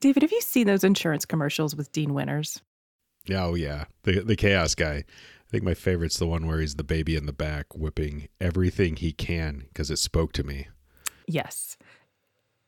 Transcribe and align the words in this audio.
David, 0.00 0.22
have 0.22 0.32
you 0.32 0.40
seen 0.40 0.66
those 0.66 0.84
insurance 0.84 1.24
commercials 1.24 1.74
with 1.74 1.92
Dean 1.92 2.14
Winters? 2.14 2.60
Yeah, 3.26 3.44
Oh 3.44 3.54
yeah, 3.54 3.84
the 4.04 4.20
the 4.20 4.36
chaos 4.36 4.74
guy. 4.74 5.04
I 5.48 5.50
think 5.50 5.64
my 5.64 5.74
favorite's 5.74 6.18
the 6.18 6.26
one 6.26 6.46
where 6.46 6.60
he's 6.60 6.74
the 6.74 6.84
baby 6.84 7.16
in 7.16 7.26
the 7.26 7.32
back 7.32 7.74
whipping 7.74 8.28
everything 8.40 8.96
he 8.96 9.12
can 9.12 9.64
because 9.68 9.90
it 9.90 9.98
spoke 9.98 10.32
to 10.34 10.44
me. 10.44 10.68
Yes. 11.26 11.78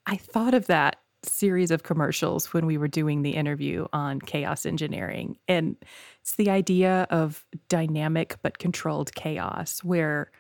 I 0.06 0.16
thought 0.16 0.54
of 0.54 0.66
that 0.66 0.96
series 1.22 1.71
of 1.71 1.82
commercials 1.82 2.53
when 2.53 2.64
we 2.64 2.79
were 2.79 2.88
doing 2.88 3.21
the 3.22 3.33
interview 3.33 3.87
on 3.92 4.21
chaos 4.21 4.65
engineering. 4.65 5.37
And 5.47 5.76
it's 6.22 6.37
the 6.37 6.51
idea 6.51 7.06
of 7.10 7.44
dynamic 7.69 8.37
but 8.42 8.58
controlled 8.58 9.15
chaos 9.15 9.85
where 9.85 10.31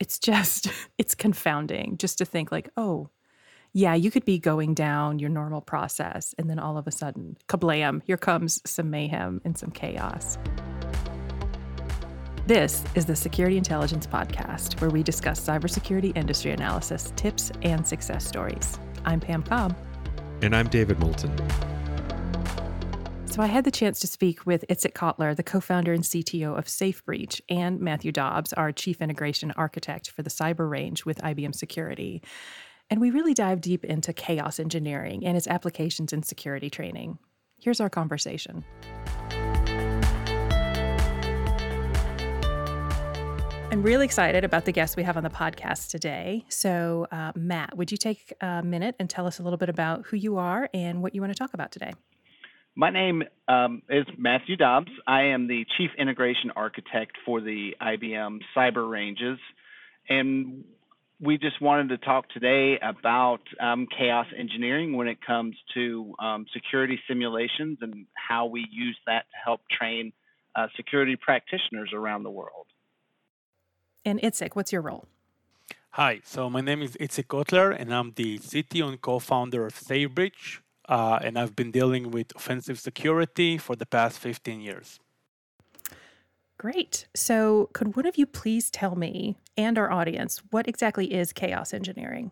it's 0.00 0.18
just, 0.18 0.68
it's 0.98 1.14
confounding 1.14 1.96
just 1.96 2.18
to 2.18 2.24
think 2.24 2.52
like, 2.52 2.68
oh, 2.76 3.08
yeah, 3.76 3.92
you 3.92 4.12
could 4.12 4.24
be 4.24 4.38
going 4.38 4.72
down 4.72 5.18
your 5.18 5.28
normal 5.28 5.60
process 5.60 6.32
and 6.38 6.48
then 6.48 6.60
all 6.60 6.78
of 6.78 6.86
a 6.86 6.92
sudden, 6.92 7.36
kablam, 7.48 8.02
here 8.04 8.16
comes 8.16 8.62
some 8.64 8.88
mayhem 8.88 9.40
and 9.44 9.58
some 9.58 9.72
chaos. 9.72 10.38
This 12.46 12.84
is 12.94 13.06
the 13.06 13.16
Security 13.16 13.56
Intelligence 13.56 14.06
Podcast, 14.06 14.80
where 14.80 14.90
we 14.90 15.02
discuss 15.02 15.40
cybersecurity 15.40 16.16
industry 16.16 16.52
analysis, 16.52 17.12
tips, 17.16 17.50
and 17.62 17.84
success 17.84 18.24
stories. 18.24 18.78
I'm 19.04 19.18
Pam 19.18 19.42
Cobb. 19.42 19.76
And 20.40 20.54
I'm 20.54 20.68
David 20.68 21.00
Moulton. 21.00 21.36
So 23.26 23.42
I 23.42 23.46
had 23.46 23.64
the 23.64 23.72
chance 23.72 23.98
to 23.98 24.06
speak 24.06 24.46
with 24.46 24.64
Itzik 24.70 24.92
Kotler, 24.92 25.34
the 25.34 25.42
co-founder 25.42 25.92
and 25.92 26.04
CTO 26.04 26.56
of 26.56 26.66
SafeBreach, 26.66 27.40
and 27.48 27.80
Matthew 27.80 28.12
Dobbs, 28.12 28.52
our 28.52 28.70
chief 28.70 29.02
integration 29.02 29.50
architect 29.56 30.10
for 30.10 30.22
the 30.22 30.30
cyber 30.30 30.70
range 30.70 31.04
with 31.04 31.18
IBM 31.18 31.56
Security. 31.56 32.22
And 32.90 33.00
we 33.00 33.10
really 33.10 33.34
dive 33.34 33.60
deep 33.60 33.84
into 33.84 34.12
chaos 34.12 34.60
engineering 34.60 35.24
and 35.24 35.36
its 35.36 35.46
applications 35.46 36.12
in 36.12 36.22
security 36.22 36.68
training. 36.68 37.18
Here's 37.58 37.80
our 37.80 37.88
conversation. 37.88 38.64
I'm 43.72 43.82
really 43.82 44.04
excited 44.04 44.44
about 44.44 44.66
the 44.66 44.72
guests 44.72 44.96
we 44.96 45.02
have 45.02 45.16
on 45.16 45.24
the 45.24 45.30
podcast 45.30 45.90
today. 45.90 46.44
So, 46.48 47.08
uh, 47.10 47.32
Matt, 47.34 47.76
would 47.76 47.90
you 47.90 47.96
take 47.96 48.32
a 48.40 48.62
minute 48.62 48.94
and 49.00 49.10
tell 49.10 49.26
us 49.26 49.40
a 49.40 49.42
little 49.42 49.56
bit 49.56 49.68
about 49.68 50.06
who 50.06 50.16
you 50.16 50.36
are 50.36 50.68
and 50.72 51.02
what 51.02 51.14
you 51.14 51.20
want 51.20 51.32
to 51.32 51.38
talk 51.38 51.54
about 51.54 51.72
today? 51.72 51.92
My 52.76 52.90
name 52.90 53.24
um, 53.48 53.82
is 53.88 54.04
Matthew 54.16 54.56
Dobbs. 54.56 54.92
I 55.06 55.22
am 55.22 55.48
the 55.48 55.64
Chief 55.76 55.90
Integration 55.98 56.50
Architect 56.54 57.16
for 57.24 57.40
the 57.40 57.74
IBM 57.80 58.38
Cyber 58.56 58.88
Ranges. 58.88 59.38
And 60.08 60.64
we 61.24 61.38
just 61.38 61.60
wanted 61.60 61.88
to 61.88 61.98
talk 61.98 62.28
today 62.28 62.78
about 62.82 63.40
um, 63.58 63.86
chaos 63.96 64.26
engineering 64.36 64.94
when 64.94 65.08
it 65.08 65.18
comes 65.26 65.56
to 65.72 66.14
um, 66.18 66.44
security 66.52 67.00
simulations 67.08 67.78
and 67.80 68.06
how 68.14 68.46
we 68.46 68.66
use 68.70 68.96
that 69.06 69.24
to 69.30 69.36
help 69.42 69.60
train 69.70 70.12
uh, 70.54 70.66
security 70.76 71.16
practitioners 71.16 71.90
around 71.94 72.24
the 72.24 72.30
world. 72.30 72.66
And 74.04 74.20
Itzik, 74.20 74.54
what's 74.54 74.70
your 74.70 74.82
role? 74.82 75.06
Hi, 75.92 76.20
so 76.24 76.50
my 76.50 76.60
name 76.60 76.82
is 76.82 76.96
Itzik 77.00 77.26
Kotler, 77.26 77.74
and 77.78 77.94
I'm 77.94 78.12
the 78.16 78.38
CTO 78.38 78.88
and 78.88 79.00
co-founder 79.00 79.64
of 79.64 79.74
SafeBreach, 79.74 80.58
uh, 80.88 81.20
and 81.22 81.38
I've 81.38 81.56
been 81.56 81.70
dealing 81.70 82.10
with 82.10 82.32
offensive 82.36 82.78
security 82.78 83.56
for 83.56 83.76
the 83.76 83.86
past 83.86 84.18
15 84.18 84.60
years. 84.60 85.00
Great. 86.64 87.06
So, 87.14 87.68
could 87.74 87.94
one 87.94 88.06
of 88.06 88.16
you 88.16 88.24
please 88.24 88.70
tell 88.70 88.96
me 88.96 89.36
and 89.54 89.76
our 89.76 89.90
audience 89.92 90.40
what 90.50 90.66
exactly 90.66 91.12
is 91.12 91.30
chaos 91.30 91.74
engineering? 91.74 92.30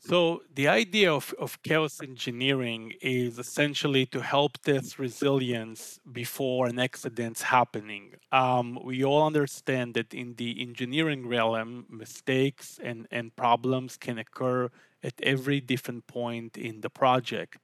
So 0.00 0.44
the 0.54 0.68
idea 0.68 1.12
of, 1.12 1.34
of 1.38 1.60
chaos 1.62 2.00
engineering 2.00 2.94
is 3.02 3.38
essentially 3.38 4.06
to 4.06 4.22
help 4.22 4.56
test 4.62 4.98
resilience 4.98 6.00
before 6.10 6.68
an 6.68 6.78
accident's 6.78 7.42
happening. 7.42 8.14
Um, 8.32 8.78
we 8.82 9.04
all 9.04 9.26
understand 9.26 9.92
that 9.92 10.14
in 10.14 10.36
the 10.36 10.62
engineering 10.62 11.28
realm, 11.28 11.84
mistakes 11.90 12.80
and, 12.82 13.06
and 13.10 13.36
problems 13.36 13.98
can 13.98 14.16
occur 14.16 14.70
at 15.02 15.14
every 15.22 15.60
different 15.60 16.06
point 16.06 16.56
in 16.56 16.80
the 16.80 16.88
project. 16.88 17.58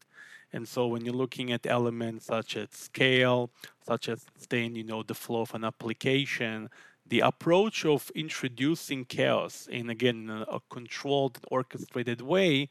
And 0.52 0.68
so 0.68 0.86
when 0.86 1.04
you're 1.04 1.14
looking 1.14 1.52
at 1.52 1.66
elements 1.66 2.26
such 2.26 2.56
as 2.56 2.68
scale, 2.72 3.50
such 3.86 4.08
as 4.08 4.26
staying, 4.38 4.76
you 4.76 4.84
know, 4.84 5.02
the 5.02 5.14
flow 5.14 5.42
of 5.42 5.54
an 5.54 5.64
application, 5.64 6.68
the 7.06 7.20
approach 7.20 7.84
of 7.84 8.10
introducing 8.14 9.04
chaos 9.04 9.66
in 9.70 9.90
again 9.90 10.30
a 10.48 10.60
controlled 10.70 11.38
orchestrated 11.50 12.20
way 12.20 12.68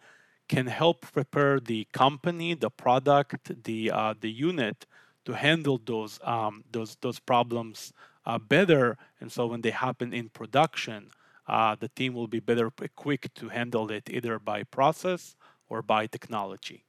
can 0.48 0.68
help 0.68 1.02
prepare 1.14 1.60
the 1.60 1.88
company 1.94 2.54
the 2.54 2.70
product 2.70 3.64
the 3.64 3.92
uh, 3.92 4.14
the 4.20 4.32
unit 4.32 4.86
to 5.26 5.34
handle 5.34 5.80
those 5.86 6.20
um, 6.24 6.64
those 6.72 6.98
those 7.02 7.20
problems 7.20 7.94
uh, 8.26 8.38
better. 8.38 8.98
And 9.20 9.32
so 9.32 9.48
when 9.48 9.62
they 9.62 9.72
happen 9.72 10.14
in 10.14 10.30
production 10.30 11.10
uh, 11.48 11.76
the 11.76 11.90
team 11.90 12.14
will 12.14 12.28
be 12.28 12.40
better 12.40 12.72
equipped 12.82 13.36
to 13.36 13.50
handle 13.50 13.92
it 13.92 14.10
either 14.10 14.40
by 14.40 14.64
process 14.64 15.36
or 15.70 15.82
by 15.82 16.08
technology 16.08 16.86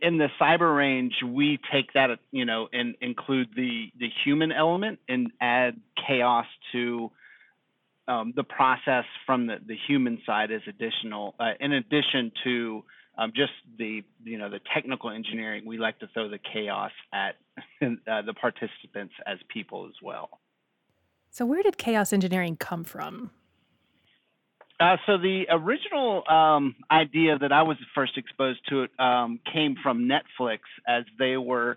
in 0.00 0.18
the 0.18 0.28
cyber 0.40 0.76
range, 0.76 1.14
we 1.24 1.58
take 1.72 1.92
that, 1.94 2.10
you 2.32 2.44
know, 2.44 2.68
and 2.72 2.96
include 3.00 3.48
the 3.54 3.90
the 3.98 4.08
human 4.24 4.52
element 4.52 4.98
and 5.08 5.30
add 5.40 5.80
chaos 6.06 6.46
to 6.72 7.10
um, 8.08 8.32
the 8.34 8.44
process 8.44 9.04
from 9.26 9.46
the, 9.46 9.56
the 9.66 9.76
human 9.86 10.20
side 10.26 10.50
as 10.50 10.62
additional, 10.66 11.34
uh, 11.38 11.52
in 11.60 11.72
addition 11.72 12.32
to 12.44 12.84
um, 13.18 13.32
just 13.34 13.52
the 13.78 14.02
you 14.24 14.38
know 14.38 14.48
the 14.48 14.60
technical 14.74 15.10
engineering. 15.10 15.64
We 15.66 15.78
like 15.78 15.98
to 16.00 16.08
throw 16.08 16.28
the 16.28 16.40
chaos 16.52 16.92
at 17.12 17.36
uh, 17.82 18.22
the 18.22 18.34
participants 18.34 19.14
as 19.26 19.38
people 19.48 19.86
as 19.86 19.94
well. 20.02 20.40
So, 21.30 21.46
where 21.46 21.62
did 21.62 21.78
chaos 21.78 22.12
engineering 22.12 22.56
come 22.56 22.84
from? 22.84 23.30
Uh, 24.80 24.96
so 25.04 25.18
the 25.18 25.44
original 25.50 26.22
um, 26.26 26.74
idea 26.90 27.38
that 27.38 27.52
I 27.52 27.62
was 27.62 27.76
first 27.94 28.16
exposed 28.16 28.60
to 28.70 28.84
it 28.84 28.90
um, 28.98 29.38
came 29.52 29.76
from 29.82 30.08
Netflix 30.08 30.60
as 30.88 31.04
they 31.18 31.36
were 31.36 31.76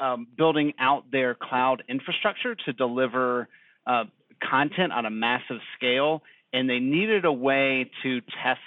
um, 0.00 0.26
building 0.36 0.72
out 0.80 1.04
their 1.12 1.36
cloud 1.40 1.84
infrastructure 1.88 2.56
to 2.56 2.72
deliver 2.72 3.46
uh, 3.86 4.04
content 4.50 4.92
on 4.92 5.06
a 5.06 5.10
massive 5.10 5.58
scale, 5.76 6.22
and 6.52 6.68
they 6.68 6.80
needed 6.80 7.24
a 7.24 7.32
way 7.32 7.88
to 8.02 8.20
test 8.42 8.58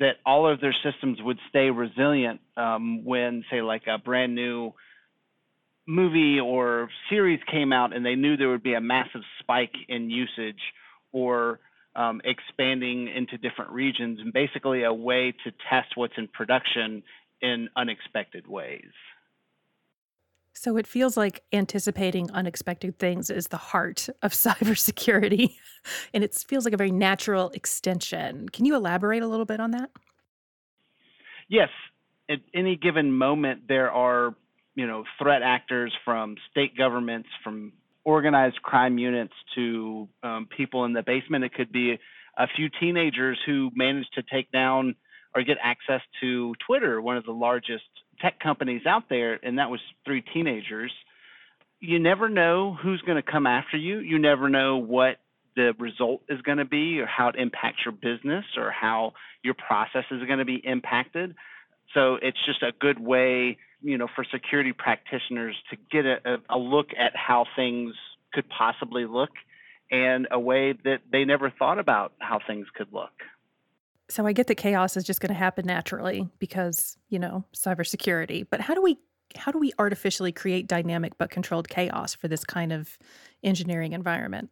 that 0.00 0.16
all 0.26 0.50
of 0.50 0.60
their 0.60 0.74
systems 0.82 1.18
would 1.22 1.38
stay 1.50 1.70
resilient 1.70 2.40
um, 2.56 3.04
when, 3.04 3.44
say, 3.48 3.62
like 3.62 3.82
a 3.86 3.98
brand 3.98 4.34
new 4.34 4.72
movie 5.86 6.40
or 6.40 6.88
series 7.08 7.38
came 7.48 7.72
out, 7.72 7.94
and 7.94 8.04
they 8.04 8.16
knew 8.16 8.36
there 8.36 8.48
would 8.48 8.62
be 8.62 8.74
a 8.74 8.80
massive 8.80 9.20
spike 9.38 9.74
in 9.88 10.10
usage 10.10 10.60
or 11.12 11.60
um, 11.94 12.20
expanding 12.24 13.08
into 13.08 13.36
different 13.38 13.70
regions 13.70 14.18
and 14.20 14.32
basically 14.32 14.84
a 14.84 14.92
way 14.92 15.32
to 15.44 15.52
test 15.68 15.96
what's 15.96 16.14
in 16.16 16.28
production 16.28 17.02
in 17.40 17.68
unexpected 17.76 18.46
ways. 18.46 18.92
So 20.54 20.76
it 20.76 20.86
feels 20.86 21.16
like 21.16 21.42
anticipating 21.52 22.30
unexpected 22.30 22.98
things 22.98 23.30
is 23.30 23.48
the 23.48 23.56
heart 23.56 24.08
of 24.22 24.32
cybersecurity, 24.32 25.56
and 26.14 26.22
it 26.22 26.34
feels 26.34 26.64
like 26.64 26.74
a 26.74 26.76
very 26.76 26.92
natural 26.92 27.50
extension. 27.50 28.48
Can 28.48 28.64
you 28.64 28.76
elaborate 28.76 29.22
a 29.22 29.26
little 29.26 29.46
bit 29.46 29.60
on 29.60 29.72
that? 29.72 29.90
Yes. 31.48 31.70
At 32.30 32.38
any 32.54 32.76
given 32.76 33.12
moment, 33.12 33.62
there 33.68 33.90
are 33.90 34.34
you 34.74 34.86
know 34.86 35.04
threat 35.18 35.42
actors 35.42 35.92
from 36.04 36.36
state 36.50 36.76
governments, 36.76 37.28
from 37.42 37.72
organized 38.04 38.60
crime 38.62 38.98
units 38.98 39.34
to 39.54 40.08
um, 40.22 40.48
people 40.56 40.84
in 40.84 40.92
the 40.92 41.02
basement. 41.02 41.44
It 41.44 41.54
could 41.54 41.72
be 41.72 41.98
a 42.36 42.46
few 42.56 42.68
teenagers 42.80 43.38
who 43.46 43.70
managed 43.74 44.14
to 44.14 44.22
take 44.32 44.50
down 44.50 44.94
or 45.34 45.42
get 45.42 45.56
access 45.62 46.00
to 46.20 46.54
Twitter, 46.66 47.00
one 47.00 47.16
of 47.16 47.24
the 47.24 47.32
largest 47.32 47.84
tech 48.20 48.38
companies 48.40 48.82
out 48.86 49.04
there, 49.08 49.38
and 49.42 49.58
that 49.58 49.70
was 49.70 49.80
three 50.04 50.22
teenagers. 50.34 50.92
You 51.80 51.98
never 51.98 52.28
know 52.28 52.76
who's 52.80 53.00
going 53.02 53.22
to 53.22 53.28
come 53.28 53.46
after 53.46 53.76
you. 53.76 53.98
You 53.98 54.18
never 54.18 54.48
know 54.48 54.76
what 54.76 55.16
the 55.56 55.72
result 55.78 56.22
is 56.28 56.40
going 56.42 56.58
to 56.58 56.64
be 56.64 57.00
or 57.00 57.06
how 57.06 57.28
it 57.28 57.36
impacts 57.36 57.80
your 57.84 57.92
business 57.92 58.44
or 58.56 58.70
how 58.70 59.12
your 59.42 59.54
process 59.54 60.04
is 60.10 60.22
going 60.26 60.38
to 60.38 60.44
be 60.44 60.60
impacted. 60.64 61.34
So 61.94 62.16
it's 62.22 62.38
just 62.46 62.62
a 62.62 62.72
good 62.80 62.98
way 62.98 63.58
you 63.82 63.98
know, 63.98 64.08
for 64.14 64.24
security 64.24 64.72
practitioners 64.72 65.56
to 65.70 65.76
get 65.90 66.06
a, 66.06 66.38
a 66.48 66.58
look 66.58 66.88
at 66.98 67.12
how 67.14 67.46
things 67.56 67.94
could 68.32 68.48
possibly 68.48 69.06
look 69.06 69.30
and 69.90 70.26
a 70.30 70.40
way 70.40 70.72
that 70.84 70.98
they 71.10 71.24
never 71.24 71.50
thought 71.50 71.78
about 71.78 72.12
how 72.18 72.40
things 72.46 72.66
could 72.74 72.88
look. 72.92 73.12
So 74.08 74.26
I 74.26 74.32
get 74.32 74.46
that 74.48 74.56
chaos 74.56 74.96
is 74.96 75.04
just 75.04 75.20
going 75.20 75.32
to 75.32 75.38
happen 75.38 75.66
naturally 75.66 76.28
because, 76.38 76.96
you 77.08 77.18
know, 77.18 77.44
cybersecurity. 77.54 78.46
But 78.48 78.60
how 78.60 78.74
do 78.74 78.82
we 78.82 78.98
how 79.34 79.50
do 79.50 79.58
we 79.58 79.72
artificially 79.78 80.32
create 80.32 80.66
dynamic 80.66 81.16
but 81.16 81.30
controlled 81.30 81.66
chaos 81.68 82.14
for 82.14 82.28
this 82.28 82.44
kind 82.44 82.72
of 82.72 82.98
engineering 83.42 83.92
environment? 83.92 84.50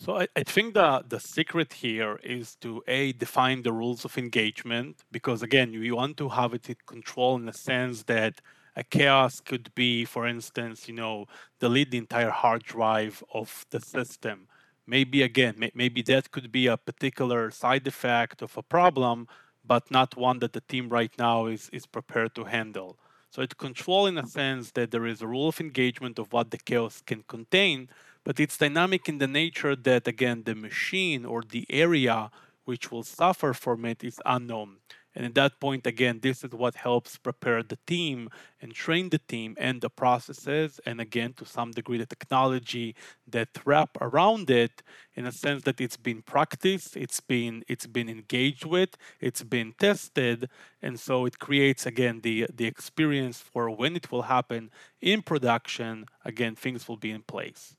So 0.00 0.16
I, 0.16 0.28
I, 0.34 0.44
think 0.44 0.72
the, 0.72 1.04
the 1.06 1.20
secret 1.20 1.74
here 1.74 2.18
is 2.24 2.56
to 2.62 2.82
a 2.88 3.12
define 3.12 3.62
the 3.62 3.72
rules 3.74 4.06
of 4.06 4.16
engagement 4.16 5.04
because 5.12 5.42
again 5.42 5.74
you 5.74 5.94
want 5.94 6.16
to 6.16 6.30
have 6.30 6.54
it 6.54 6.70
in 6.70 6.76
control 6.86 7.36
in 7.36 7.44
the 7.44 7.52
sense 7.52 8.04
that 8.04 8.40
a 8.76 8.82
chaos 8.82 9.40
could 9.40 9.74
be, 9.74 10.06
for 10.06 10.26
instance, 10.26 10.88
you 10.88 10.94
know, 10.94 11.26
delete 11.58 11.90
the 11.90 11.98
entire 11.98 12.30
hard 12.30 12.62
drive 12.62 13.22
of 13.34 13.66
the 13.68 13.80
system. 13.80 14.46
Maybe 14.86 15.22
again, 15.22 15.56
may, 15.58 15.70
maybe 15.74 16.00
that 16.02 16.30
could 16.30 16.50
be 16.50 16.66
a 16.66 16.78
particular 16.78 17.50
side 17.50 17.86
effect 17.86 18.40
of 18.40 18.56
a 18.56 18.62
problem, 18.62 19.28
but 19.66 19.90
not 19.90 20.16
one 20.16 20.38
that 20.38 20.54
the 20.54 20.62
team 20.62 20.88
right 20.88 21.12
now 21.18 21.44
is, 21.44 21.68
is 21.74 21.84
prepared 21.84 22.34
to 22.36 22.44
handle. 22.44 22.96
So 23.28 23.42
it's 23.42 23.52
control 23.52 24.06
in 24.06 24.16
a 24.16 24.26
sense 24.26 24.70
that 24.72 24.92
there 24.92 25.04
is 25.04 25.20
a 25.20 25.26
rule 25.26 25.48
of 25.48 25.60
engagement 25.60 26.18
of 26.18 26.32
what 26.32 26.50
the 26.52 26.58
chaos 26.58 27.02
can 27.04 27.22
contain, 27.28 27.90
but 28.24 28.38
it's 28.40 28.58
dynamic 28.58 29.08
in 29.08 29.18
the 29.18 29.26
nature 29.26 29.74
that 29.76 30.06
again 30.06 30.42
the 30.44 30.54
machine 30.54 31.24
or 31.24 31.42
the 31.42 31.66
area 31.70 32.30
which 32.64 32.90
will 32.90 33.02
suffer 33.02 33.52
from 33.52 33.84
it 33.84 34.04
is 34.04 34.20
unknown. 34.24 34.76
And 35.14 35.26
at 35.26 35.34
that 35.34 35.58
point, 35.58 35.86
again, 35.86 36.20
this 36.22 36.44
is 36.44 36.52
what 36.52 36.76
helps 36.76 37.18
prepare 37.18 37.64
the 37.64 37.78
team 37.86 38.30
and 38.62 38.72
train 38.72 39.10
the 39.10 39.18
team 39.18 39.56
and 39.58 39.80
the 39.80 39.90
processes. 39.90 40.78
And 40.86 41.00
again, 41.00 41.32
to 41.38 41.44
some 41.44 41.72
degree, 41.72 41.98
the 41.98 42.06
technology 42.06 42.94
that 43.26 43.48
wrap 43.64 43.98
around 44.00 44.50
it 44.50 44.82
in 45.14 45.26
a 45.26 45.32
sense 45.32 45.64
that 45.64 45.80
it's 45.80 45.96
been 45.96 46.22
practiced, 46.22 46.96
it's 46.96 47.20
been 47.20 47.64
it's 47.66 47.86
been 47.86 48.08
engaged 48.08 48.64
with, 48.64 48.96
it's 49.18 49.42
been 49.42 49.74
tested. 49.78 50.48
And 50.80 50.98
so 51.00 51.26
it 51.26 51.40
creates 51.40 51.86
again 51.86 52.20
the 52.20 52.46
the 52.54 52.66
experience 52.66 53.38
for 53.40 53.68
when 53.68 53.96
it 53.96 54.12
will 54.12 54.22
happen 54.22 54.70
in 55.00 55.22
production, 55.22 56.06
again, 56.24 56.54
things 56.54 56.86
will 56.86 56.96
be 56.96 57.10
in 57.10 57.22
place. 57.22 57.74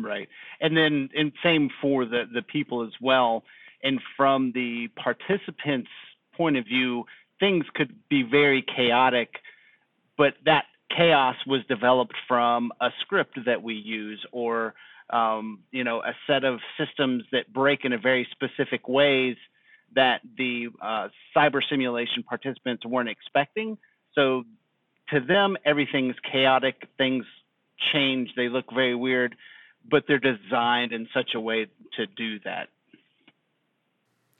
Right. 0.00 0.28
And 0.60 0.76
then 0.76 1.08
and 1.16 1.32
same 1.42 1.70
for 1.80 2.04
the, 2.04 2.24
the 2.32 2.42
people 2.42 2.84
as 2.84 2.92
well. 3.00 3.44
And 3.82 4.00
from 4.16 4.52
the 4.54 4.88
participants 4.96 5.90
point 6.36 6.56
of 6.56 6.64
view, 6.64 7.04
things 7.40 7.64
could 7.74 7.94
be 8.08 8.22
very 8.22 8.64
chaotic, 8.76 9.28
but 10.16 10.34
that 10.44 10.64
chaos 10.96 11.36
was 11.46 11.62
developed 11.68 12.14
from 12.28 12.72
a 12.80 12.90
script 13.00 13.38
that 13.46 13.62
we 13.62 13.74
use 13.74 14.24
or 14.30 14.74
um, 15.10 15.60
you 15.70 15.84
know 15.84 16.00
a 16.00 16.12
set 16.26 16.44
of 16.44 16.60
systems 16.78 17.24
that 17.32 17.52
break 17.52 17.84
in 17.84 17.92
a 17.92 17.98
very 17.98 18.26
specific 18.30 18.88
ways 18.88 19.36
that 19.94 20.20
the 20.38 20.68
uh, 20.80 21.08
cyber 21.36 21.60
simulation 21.68 22.22
participants 22.22 22.84
weren't 22.86 23.08
expecting. 23.08 23.76
So 24.14 24.44
to 25.10 25.20
them, 25.20 25.56
everything's 25.64 26.16
chaotic. 26.30 26.88
Things 26.96 27.24
change. 27.92 28.30
They 28.36 28.48
look 28.48 28.66
very 28.72 28.94
weird, 28.94 29.34
but 29.90 30.04
they're 30.06 30.18
designed 30.18 30.92
in 30.92 31.08
such 31.14 31.34
a 31.34 31.40
way 31.40 31.66
to 31.96 32.06
do 32.06 32.38
that. 32.40 32.68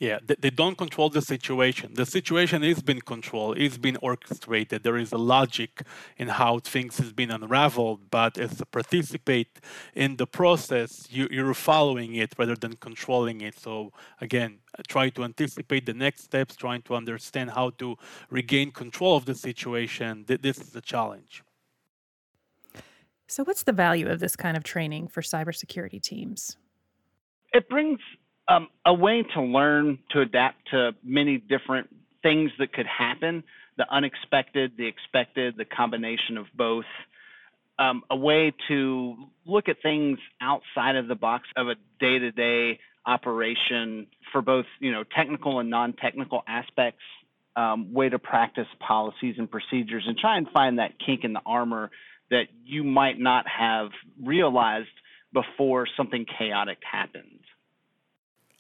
Yeah, 0.03 0.19
they, 0.27 0.51
don't 0.51 0.77
control 0.77 1.11
the 1.11 1.23
situation. 1.23 1.95
The 1.95 2.05
situation 2.05 2.65
is 2.65 2.83
being 2.83 3.03
controlled, 3.03 3.57
it's 3.57 3.79
been 3.79 3.97
orchestrated. 4.03 4.83
There 4.83 4.97
is 4.97 5.13
a 5.13 5.17
logic 5.17 5.85
in 6.17 6.27
how 6.27 6.59
things 6.59 6.99
has 6.99 7.13
been 7.13 7.31
unraveled, 7.31 8.11
but 8.11 8.37
as 8.37 8.61
a 8.61 8.67
participate 8.67 9.61
in 9.95 10.17
the 10.17 10.27
process, 10.27 11.07
you, 11.09 11.29
you're 11.31 11.55
following 11.55 12.17
it 12.17 12.35
rather 12.37 12.57
than 12.57 12.75
controlling 12.79 13.43
it. 13.43 13.57
So 13.57 13.93
again, 14.21 14.59
try 14.89 15.11
to 15.11 15.23
anticipate 15.23 15.87
the 15.87 15.95
next 15.95 16.25
steps, 16.25 16.57
trying 16.57 16.83
to 16.83 16.97
understand 16.97 17.51
how 17.51 17.71
to 17.79 17.97
regain 18.29 18.73
control 18.73 19.15
of 19.15 19.25
the 19.25 19.37
situation. 19.37 20.25
This 20.27 20.59
is 20.59 20.75
a 20.75 20.81
challenge. 20.81 21.45
So, 23.33 23.45
what's 23.45 23.63
the 23.63 23.73
value 23.73 24.11
of 24.11 24.21
this 24.21 24.37
kind 24.37 24.59
of 24.59 24.63
training 24.63 25.09
for 25.09 25.23
cybersecurity 25.23 26.03
teams? 26.03 26.59
It 27.55 27.67
brings 27.67 27.99
um, 28.47 28.69
a 28.85 28.93
way 28.93 29.25
to 29.35 29.41
learn 29.41 29.99
to 30.11 30.21
adapt 30.21 30.69
to 30.73 30.91
many 31.03 31.39
different 31.39 31.89
things 32.23 32.51
that 32.59 32.75
could 32.75 32.87
happen 32.87 33.43
the 33.79 33.87
unexpected, 33.91 34.73
the 34.77 34.87
expected, 34.87 35.55
the 35.57 35.65
combination 35.65 36.37
of 36.37 36.45
both. 36.55 36.85
Um, 37.79 38.03
a 38.11 38.17
way 38.17 38.53
to 38.69 39.15
look 39.47 39.71
at 39.71 39.77
things 39.83 40.19
outside 40.43 40.97
of 40.97 41.09
the 41.09 41.15
box 41.15 41.49
of 41.57 41.69
a 41.69 41.75
day 42.01 42.19
to 42.19 42.33
day 42.33 42.79
operation 43.07 44.09
for 44.31 44.43
both 44.43 44.67
you 44.79 44.93
know 44.93 45.05
technical 45.17 45.59
and 45.61 45.71
non 45.71 45.95
technical 45.95 46.43
aspects. 46.47 47.01
Um, 47.57 47.93
way 47.93 48.09
to 48.09 48.19
practice 48.19 48.67
policies 48.87 49.35
and 49.37 49.51
procedures 49.51 50.05
and 50.07 50.17
try 50.17 50.39
and 50.39 50.49
find 50.55 50.79
that 50.79 50.93
kink 51.05 51.21
in 51.23 51.35
the 51.35 51.43
armor 51.45 51.91
that 52.33 52.47
you 52.65 52.83
might 52.83 53.19
not 53.19 53.45
have 53.47 53.91
realized 54.35 54.97
before 55.33 55.87
something 55.97 56.25
chaotic 56.39 56.79
happens. 56.99 57.41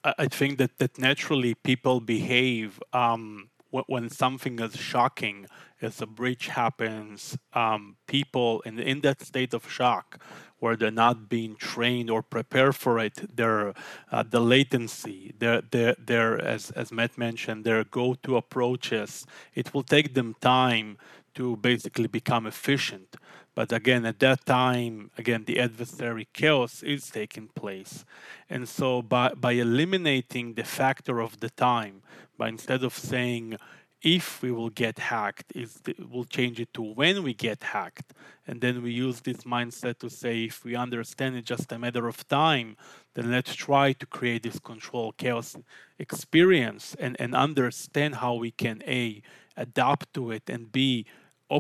I 0.04 0.26
think 0.26 0.58
that, 0.58 0.78
that 0.78 0.98
naturally 0.98 1.54
people 1.54 2.00
behave 2.00 2.80
um, 2.92 3.50
when 3.70 4.10
something 4.10 4.58
is 4.58 4.76
shocking, 4.76 5.46
as 5.80 6.00
a 6.00 6.06
breach 6.06 6.48
happens, 6.48 7.36
um, 7.54 7.96
people 8.06 8.60
in, 8.62 8.78
in 8.78 9.00
that 9.00 9.22
state 9.22 9.54
of 9.54 9.70
shock 9.70 10.22
where 10.58 10.76
they're 10.76 11.00
not 11.06 11.28
being 11.28 11.56
trained 11.56 12.08
or 12.10 12.22
prepared 12.22 12.76
for 12.76 12.98
it, 12.98 13.36
their 13.36 13.74
uh, 14.12 14.22
the 14.22 14.40
latency, 14.40 15.34
their, 15.38 15.60
their, 15.72 15.96
their 15.98 16.40
as, 16.40 16.70
as 16.72 16.92
Matt 16.92 17.19
mentioned, 17.19 17.64
their 17.64 17.82
go-to 17.82 18.36
approaches, 18.36 19.26
it 19.54 19.74
will 19.74 19.82
take 19.82 20.14
them 20.14 20.36
time 20.40 20.98
to 21.34 21.56
basically 21.56 22.06
become 22.06 22.46
efficient. 22.46 23.16
But 23.54 23.72
again, 23.72 24.06
at 24.06 24.19
that 24.20 24.46
time, 24.46 25.10
again, 25.19 25.44
the 25.44 25.60
adversary 25.60 26.26
chaos 26.32 26.82
is 26.82 27.10
taking 27.10 27.49
place. 27.49 28.04
And 28.49 28.69
so 28.69 29.02
by, 29.02 29.34
by 29.34 29.52
eliminating 29.52 30.54
the 30.54 30.64
factor 30.64 31.20
of 31.20 31.40
the 31.40 31.50
time, 31.50 32.02
by 32.38 32.49
instead 32.49 32.82
of 32.82 32.94
saying 32.96 33.58
if 34.02 34.43
we 34.43 34.50
will 34.50 34.70
get 34.70 34.99
hacked, 34.99 35.52
is 35.54 35.81
we'll 36.10 36.25
change 36.25 36.58
it 36.58 36.75
to 36.75 36.82
when 36.82 37.22
we 37.22 37.34
get 37.34 37.62
hacked. 37.62 38.12
And 38.46 38.60
then 38.60 38.82
we 38.82 38.90
use 38.90 39.20
this 39.20 39.44
mindset 39.44 40.00
to 40.00 40.10
say 40.10 40.44
if 40.44 40.64
we 40.64 40.75
understand 40.75 41.37
it's 41.37 41.46
just 41.46 41.70
a 41.70 41.78
matter 41.78 42.08
of 42.08 42.26
time, 42.26 42.76
then 43.14 43.31
let's 43.31 43.55
try 43.55 43.93
to 43.93 44.06
create 44.06 44.43
this 44.43 44.58
control 44.58 45.12
chaos 45.12 45.56
experience 45.98 46.96
and, 46.98 47.16
and 47.20 47.34
understand 47.34 48.16
how 48.16 48.34
we 48.34 48.50
can 48.50 48.82
A, 48.87 49.22
adapt 49.56 50.12
to 50.14 50.32
it 50.32 50.50
and 50.50 50.72
B, 50.72 51.06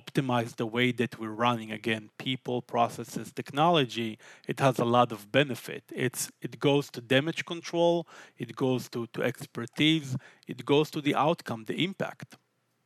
optimize 0.00 0.56
the 0.56 0.66
way 0.66 0.92
that 0.92 1.18
we're 1.18 1.38
running. 1.46 1.70
Again 1.70 2.04
people 2.18 2.62
processes 2.62 3.32
technology 3.32 4.18
it 4.48 4.58
has 4.60 4.78
a 4.78 4.84
lot 4.84 5.12
of 5.12 5.20
benefit. 5.30 5.84
It's 6.04 6.22
it 6.40 6.58
goes 6.58 6.90
to 6.94 7.00
damage 7.00 7.44
control 7.44 8.06
it 8.38 8.50
goes 8.56 8.88
to, 8.90 9.06
to 9.14 9.22
expertise 9.22 10.16
it 10.52 10.64
goes 10.64 10.90
to 10.90 11.00
the 11.00 11.14
outcome 11.14 11.64
the 11.64 11.84
impact. 11.84 12.36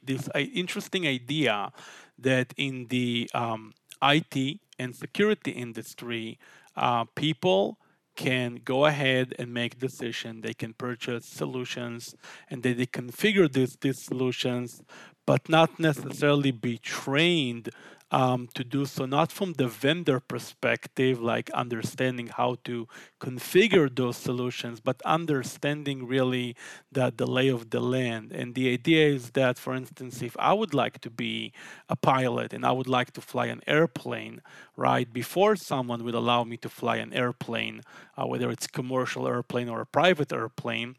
This 0.02 0.28
uh, 0.34 0.38
interesting 0.38 1.06
idea 1.06 1.72
that 2.18 2.48
in 2.56 2.86
the 2.88 3.30
um, 3.34 3.74
IT 4.02 4.60
and 4.78 4.94
security 4.94 5.52
industry 5.52 6.38
uh, 6.76 7.04
people 7.14 7.78
can 8.16 8.60
go 8.64 8.86
ahead 8.86 9.34
and 9.38 9.52
make 9.52 9.78
decision. 9.78 10.40
They 10.40 10.54
can 10.54 10.72
purchase 10.72 11.26
solutions 11.26 12.14
and 12.50 12.62
then 12.62 12.78
they 12.78 12.86
configure 12.86 13.52
these, 13.52 13.76
these 13.80 14.02
solutions 14.02 14.82
but 15.26 15.48
not 15.48 15.78
necessarily 15.78 16.52
be 16.52 16.78
trained 16.78 17.68
um, 18.10 18.48
to 18.54 18.62
do 18.62 18.84
so, 18.84 19.04
not 19.04 19.32
from 19.32 19.54
the 19.54 19.66
vendor 19.66 20.20
perspective, 20.20 21.20
like 21.20 21.50
understanding 21.50 22.28
how 22.28 22.56
to 22.64 22.86
configure 23.20 23.94
those 23.94 24.16
solutions, 24.16 24.80
but 24.80 25.02
understanding 25.04 26.06
really 26.06 26.54
the, 26.92 27.12
the 27.16 27.26
lay 27.26 27.48
of 27.48 27.70
the 27.70 27.80
land. 27.80 28.32
And 28.32 28.54
the 28.54 28.72
idea 28.72 29.08
is 29.08 29.30
that, 29.30 29.58
for 29.58 29.74
instance, 29.74 30.22
if 30.22 30.36
I 30.38 30.52
would 30.52 30.72
like 30.72 31.00
to 31.00 31.10
be 31.10 31.52
a 31.88 31.96
pilot 31.96 32.52
and 32.52 32.64
I 32.64 32.72
would 32.72 32.88
like 32.88 33.12
to 33.12 33.20
fly 33.20 33.46
an 33.46 33.62
airplane, 33.66 34.40
right, 34.76 35.12
before 35.12 35.56
someone 35.56 36.04
would 36.04 36.14
allow 36.14 36.44
me 36.44 36.56
to 36.58 36.68
fly 36.68 36.96
an 36.96 37.12
airplane, 37.12 37.82
uh, 38.16 38.26
whether 38.26 38.50
it's 38.50 38.68
commercial 38.68 39.26
airplane 39.26 39.68
or 39.68 39.80
a 39.80 39.86
private 39.86 40.32
airplane, 40.32 40.96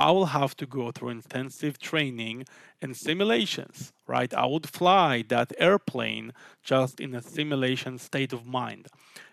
I 0.00 0.10
will 0.12 0.32
have 0.40 0.56
to 0.56 0.64
go 0.64 0.90
through 0.90 1.10
intensive 1.10 1.78
training 1.78 2.46
and 2.80 2.96
simulations, 2.96 3.92
right? 4.06 4.32
I 4.32 4.46
would 4.46 4.66
fly 4.66 5.22
that 5.28 5.52
airplane 5.58 6.32
just 6.62 7.00
in 7.00 7.14
a 7.14 7.20
simulation 7.20 7.98
state 7.98 8.32
of 8.32 8.46
mind. 8.46 8.86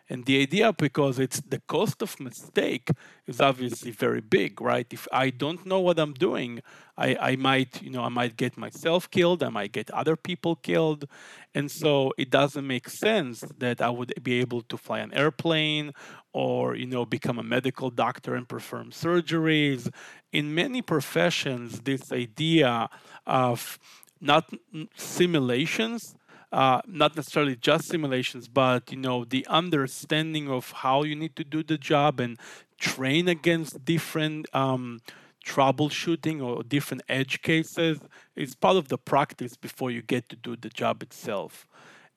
And 0.10 0.26
the 0.26 0.42
idea, 0.42 0.72
because 0.72 1.20
it's 1.20 1.42
the 1.42 1.60
cost 1.60 2.02
of 2.02 2.20
mistake 2.20 2.90
is 3.26 3.42
obviously 3.42 3.92
very 3.92 4.22
big, 4.22 4.62
right? 4.62 4.88
If 4.90 5.08
I 5.12 5.30
don't 5.30 5.66
know 5.66 5.82
what 5.82 6.00
I'm 6.00 6.14
doing, 6.14 6.62
I, 6.98 7.16
I 7.20 7.36
might, 7.36 7.82
you 7.82 7.90
know, 7.90 8.04
I 8.04 8.10
might 8.10 8.38
get 8.38 8.58
myself 8.58 9.10
killed, 9.12 9.44
I 9.44 9.50
might 9.50 9.74
get 9.74 9.92
other 9.92 10.16
people 10.16 10.56
killed. 10.56 11.06
And 11.54 11.70
so 11.70 12.14
it 12.18 12.30
doesn't 12.30 12.66
make 12.66 12.88
sense 12.88 13.42
that 13.58 13.82
I 13.82 13.90
would 13.90 14.14
be 14.24 14.40
able 14.40 14.62
to 14.64 14.78
fly 14.78 15.00
an 15.00 15.14
airplane 15.14 15.92
or, 16.32 16.76
you 16.76 16.86
know, 16.86 17.06
become 17.06 17.38
a 17.38 17.44
medical 17.44 17.90
doctor 17.90 18.34
and 18.36 18.48
perform 18.48 18.92
surgeries. 18.92 19.92
In 20.32 20.56
many 20.56 20.82
professions, 20.82 21.82
this 21.82 22.12
idea 22.14 22.90
of 23.26 23.78
not 24.22 24.50
simulations, 24.96 26.16
uh, 26.52 26.82
not 26.88 27.16
necessarily 27.16 27.56
just 27.56 27.88
simulations, 27.88 28.48
but 28.48 28.92
you 28.92 28.98
know 28.98 29.26
the 29.26 29.46
understanding 29.48 30.50
of 30.50 30.72
how 30.72 31.04
you 31.04 31.16
need 31.16 31.36
to 31.36 31.44
do 31.44 31.64
the 31.64 31.78
job 31.78 32.20
and 32.20 32.38
train 32.80 33.28
against 33.28 33.84
different 33.84 34.54
um, 34.56 35.00
troubleshooting 35.46 36.44
or 36.44 36.64
different 36.64 37.04
edge 37.08 37.42
cases 37.42 38.00
is 38.36 38.54
part 38.56 38.78
of 38.78 38.90
the 38.90 38.98
practice 38.98 39.56
before 39.56 39.90
you 39.90 40.02
get 40.02 40.30
to 40.30 40.36
do 40.36 40.56
the 40.56 40.70
job 40.70 41.02
itself. 41.02 41.66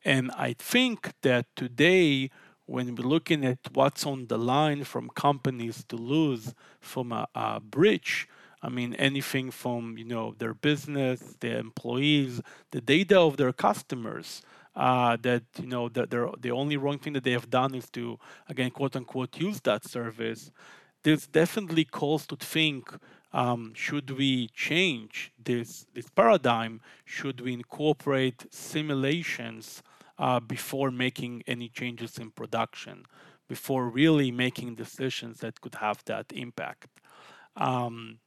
And 0.04 0.30
I 0.32 0.54
think 0.58 1.12
that 1.22 1.46
today, 1.56 2.30
when 2.66 2.94
we're 2.94 3.06
looking 3.06 3.44
at 3.44 3.58
what's 3.72 4.06
on 4.06 4.26
the 4.28 4.38
line 4.38 4.84
from 4.84 5.10
companies 5.10 5.84
to 5.88 5.96
lose 5.96 6.54
from 6.80 7.12
a, 7.12 7.26
a 7.34 7.60
breach, 7.60 8.28
I 8.62 8.68
mean, 8.68 8.94
anything 8.94 9.50
from 9.50 9.96
you 9.96 10.04
know 10.04 10.34
their 10.38 10.54
business, 10.54 11.36
their 11.40 11.58
employees, 11.58 12.40
the 12.70 12.80
data 12.80 13.18
of 13.18 13.36
their 13.36 13.52
customers. 13.52 14.42
Uh, 14.76 15.16
that 15.20 15.42
you 15.58 15.66
know 15.66 15.88
that 15.88 16.10
they're, 16.10 16.30
the 16.38 16.52
only 16.52 16.76
wrong 16.76 16.96
thing 16.96 17.12
that 17.12 17.24
they 17.24 17.32
have 17.32 17.50
done 17.50 17.74
is 17.74 17.90
to 17.90 18.16
again 18.48 18.70
quote 18.70 18.94
unquote 18.94 19.36
use 19.36 19.60
that 19.62 19.84
service. 19.84 20.52
There's 21.02 21.26
definitely 21.26 21.84
calls 21.84 22.24
to 22.28 22.36
think: 22.36 22.88
um, 23.32 23.72
should 23.74 24.10
we 24.10 24.48
change 24.54 25.32
this 25.42 25.86
this 25.92 26.08
paradigm? 26.08 26.80
Should 27.04 27.40
we 27.40 27.52
incorporate 27.52 28.46
simulations 28.50 29.82
uh, 30.18 30.38
before 30.38 30.92
making 30.92 31.42
any 31.48 31.68
changes 31.68 32.18
in 32.18 32.30
production? 32.30 33.06
Before 33.48 33.88
really 33.88 34.30
making 34.30 34.76
decisions 34.76 35.40
that 35.40 35.60
could 35.60 35.74
have 35.74 36.04
that 36.04 36.26
impact. 36.32 36.86
Um, 37.56 38.20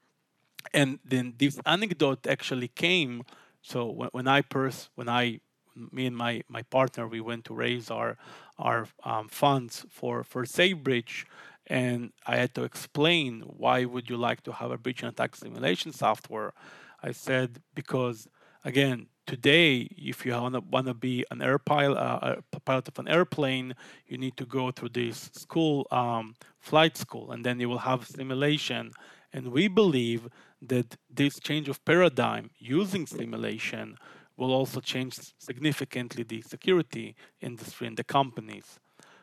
and 0.73 0.99
then 1.03 1.33
this 1.37 1.59
anecdote 1.65 2.27
actually 2.27 2.67
came. 2.69 3.23
So 3.61 3.89
when, 3.89 4.09
when 4.11 4.27
I 4.27 4.41
pers- 4.41 4.89
when 4.95 5.09
I 5.09 5.39
me 5.75 6.05
and 6.05 6.15
my 6.15 6.43
my 6.47 6.61
partner 6.63 7.07
we 7.07 7.19
went 7.19 7.45
to 7.45 7.53
raise 7.53 7.89
our 7.89 8.17
our 8.59 8.87
um, 9.03 9.27
funds 9.27 9.85
for 9.89 10.23
for 10.23 10.43
SafeBreach, 10.43 11.25
and 11.67 12.11
I 12.25 12.37
had 12.37 12.53
to 12.55 12.63
explain 12.63 13.41
why 13.41 13.85
would 13.85 14.09
you 14.09 14.17
like 14.17 14.43
to 14.43 14.51
have 14.51 14.71
a 14.71 14.77
breach 14.77 15.01
and 15.01 15.11
attack 15.11 15.35
simulation 15.35 15.91
software. 15.91 16.53
I 17.01 17.11
said 17.11 17.61
because 17.73 18.27
again 18.63 19.07
today 19.25 19.87
if 19.97 20.25
you 20.25 20.33
want 20.33 20.55
to, 20.55 20.61
want 20.61 20.87
to 20.87 20.93
be 20.93 21.25
an 21.31 21.41
air 21.41 21.57
pilot, 21.57 21.97
uh, 21.97 22.35
a 22.51 22.59
pilot 22.59 22.87
of 22.87 22.99
an 22.99 23.07
airplane 23.07 23.73
you 24.07 24.17
need 24.17 24.35
to 24.37 24.45
go 24.45 24.71
through 24.71 24.89
this 24.89 25.29
school 25.33 25.87
um, 25.91 26.35
flight 26.59 26.97
school 26.97 27.31
and 27.31 27.45
then 27.45 27.59
you 27.59 27.69
will 27.69 27.79
have 27.79 28.05
simulation 28.07 28.91
and 29.33 29.47
we 29.47 29.67
believe 29.67 30.29
that 30.61 30.95
this 31.09 31.39
change 31.39 31.67
of 31.67 31.83
paradigm 31.83 32.51
using 32.59 33.07
simulation 33.07 33.97
will 34.37 34.53
also 34.53 34.79
change 34.79 35.15
significantly 35.37 36.23
the 36.23 36.41
security 36.41 37.15
industry 37.41 37.87
and 37.87 37.97
the 37.97 38.03
companies. 38.03 38.79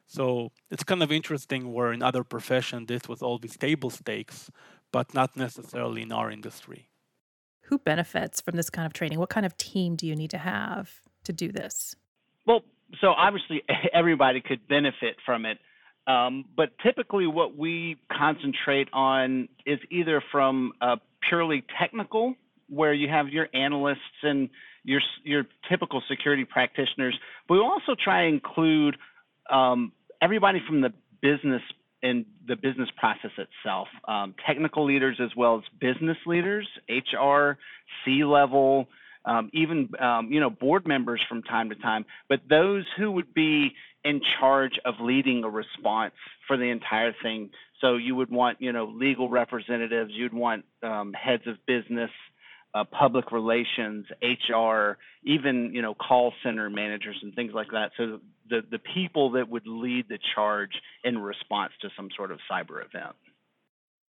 So 0.06 0.50
it's 0.70 0.82
kind 0.82 1.02
of 1.02 1.12
interesting 1.12 1.72
where 1.72 1.92
in 1.92 2.02
other 2.02 2.24
professions 2.24 2.88
this 2.88 3.08
was 3.08 3.22
all 3.22 3.38
these 3.38 3.56
table 3.56 3.90
stakes, 3.90 4.50
but 4.92 5.14
not 5.14 5.36
necessarily 5.36 6.02
in 6.02 6.12
our 6.12 6.30
industry. 6.30 6.88
Who 7.62 7.78
benefits 7.78 8.40
from 8.40 8.56
this 8.56 8.70
kind 8.70 8.86
of 8.86 8.92
training? 8.92 9.20
What 9.20 9.30
kind 9.30 9.46
of 9.46 9.56
team 9.56 9.94
do 9.94 10.06
you 10.06 10.16
need 10.16 10.30
to 10.30 10.38
have 10.38 11.00
to 11.24 11.32
do 11.32 11.52
this? 11.52 11.94
Well, 12.46 12.62
so 13.00 13.08
obviously 13.08 13.62
everybody 13.92 14.40
could 14.40 14.66
benefit 14.66 15.16
from 15.24 15.46
it. 15.46 15.58
Um, 16.06 16.44
but 16.56 16.70
typically, 16.82 17.26
what 17.26 17.56
we 17.56 17.96
concentrate 18.10 18.88
on 18.92 19.48
is 19.66 19.78
either 19.90 20.22
from 20.32 20.72
a 20.80 20.96
purely 21.28 21.64
technical, 21.78 22.34
where 22.68 22.92
you 22.94 23.08
have 23.08 23.28
your 23.28 23.48
analysts 23.52 24.22
and 24.22 24.48
your 24.84 25.00
your 25.24 25.44
typical 25.68 26.02
security 26.08 26.44
practitioners, 26.44 27.18
but 27.46 27.54
we 27.54 27.60
also 27.60 27.94
try 28.02 28.22
and 28.22 28.34
include 28.34 28.96
um, 29.50 29.92
everybody 30.22 30.60
from 30.66 30.80
the 30.80 30.92
business 31.20 31.62
and 32.02 32.24
the 32.48 32.56
business 32.56 32.88
process 32.96 33.30
itself, 33.36 33.88
um, 34.08 34.34
technical 34.46 34.86
leaders 34.86 35.18
as 35.22 35.30
well 35.36 35.58
as 35.58 35.64
business 35.80 36.16
leaders, 36.26 36.66
HR, 36.88 37.58
C 38.04 38.24
level, 38.24 38.88
um, 39.24 39.50
even 39.52 39.88
um, 40.00 40.32
you 40.32 40.40
know 40.40 40.50
board 40.50 40.86
members 40.86 41.20
from 41.28 41.42
time 41.42 41.68
to 41.70 41.76
time, 41.76 42.04
but 42.28 42.40
those 42.48 42.84
who 42.96 43.10
would 43.12 43.34
be 43.34 43.72
in 44.04 44.20
charge 44.38 44.78
of 44.84 44.94
leading 45.00 45.44
a 45.44 45.48
response 45.48 46.14
for 46.46 46.56
the 46.56 46.64
entire 46.64 47.14
thing. 47.22 47.50
So 47.80 47.96
you 47.96 48.14
would 48.14 48.30
want 48.30 48.60
you 48.60 48.72
know 48.72 48.86
legal 48.86 49.28
representatives, 49.28 50.12
you'd 50.14 50.34
want 50.34 50.64
um, 50.82 51.12
heads 51.12 51.42
of 51.46 51.56
business, 51.66 52.10
uh, 52.74 52.84
public 52.84 53.32
relations, 53.32 54.06
HR, 54.22 54.96
even 55.24 55.70
you 55.72 55.82
know 55.82 55.94
call 55.94 56.32
center 56.42 56.70
managers 56.70 57.16
and 57.22 57.34
things 57.34 57.52
like 57.54 57.68
that. 57.72 57.90
So 57.96 58.20
the 58.48 58.60
the 58.70 58.80
people 58.94 59.32
that 59.32 59.48
would 59.48 59.66
lead 59.66 60.06
the 60.08 60.18
charge 60.34 60.72
in 61.04 61.18
response 61.18 61.72
to 61.82 61.88
some 61.96 62.08
sort 62.16 62.30
of 62.30 62.38
cyber 62.50 62.84
event. 62.84 63.16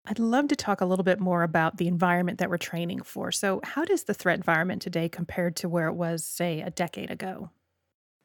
I'd 0.06 0.18
love 0.18 0.48
to 0.48 0.56
talk 0.56 0.80
a 0.80 0.86
little 0.86 1.04
bit 1.04 1.20
more 1.20 1.42
about 1.42 1.76
the 1.76 1.86
environment 1.86 2.38
that 2.38 2.48
we're 2.48 2.56
training 2.56 3.02
for. 3.02 3.30
So, 3.30 3.60
how 3.62 3.84
does 3.84 4.04
the 4.04 4.14
threat 4.14 4.38
environment 4.38 4.82
today 4.82 5.08
compared 5.08 5.56
to 5.56 5.68
where 5.68 5.88
it 5.88 5.94
was, 5.94 6.24
say, 6.24 6.60
a 6.60 6.70
decade 6.70 7.10
ago? 7.10 7.50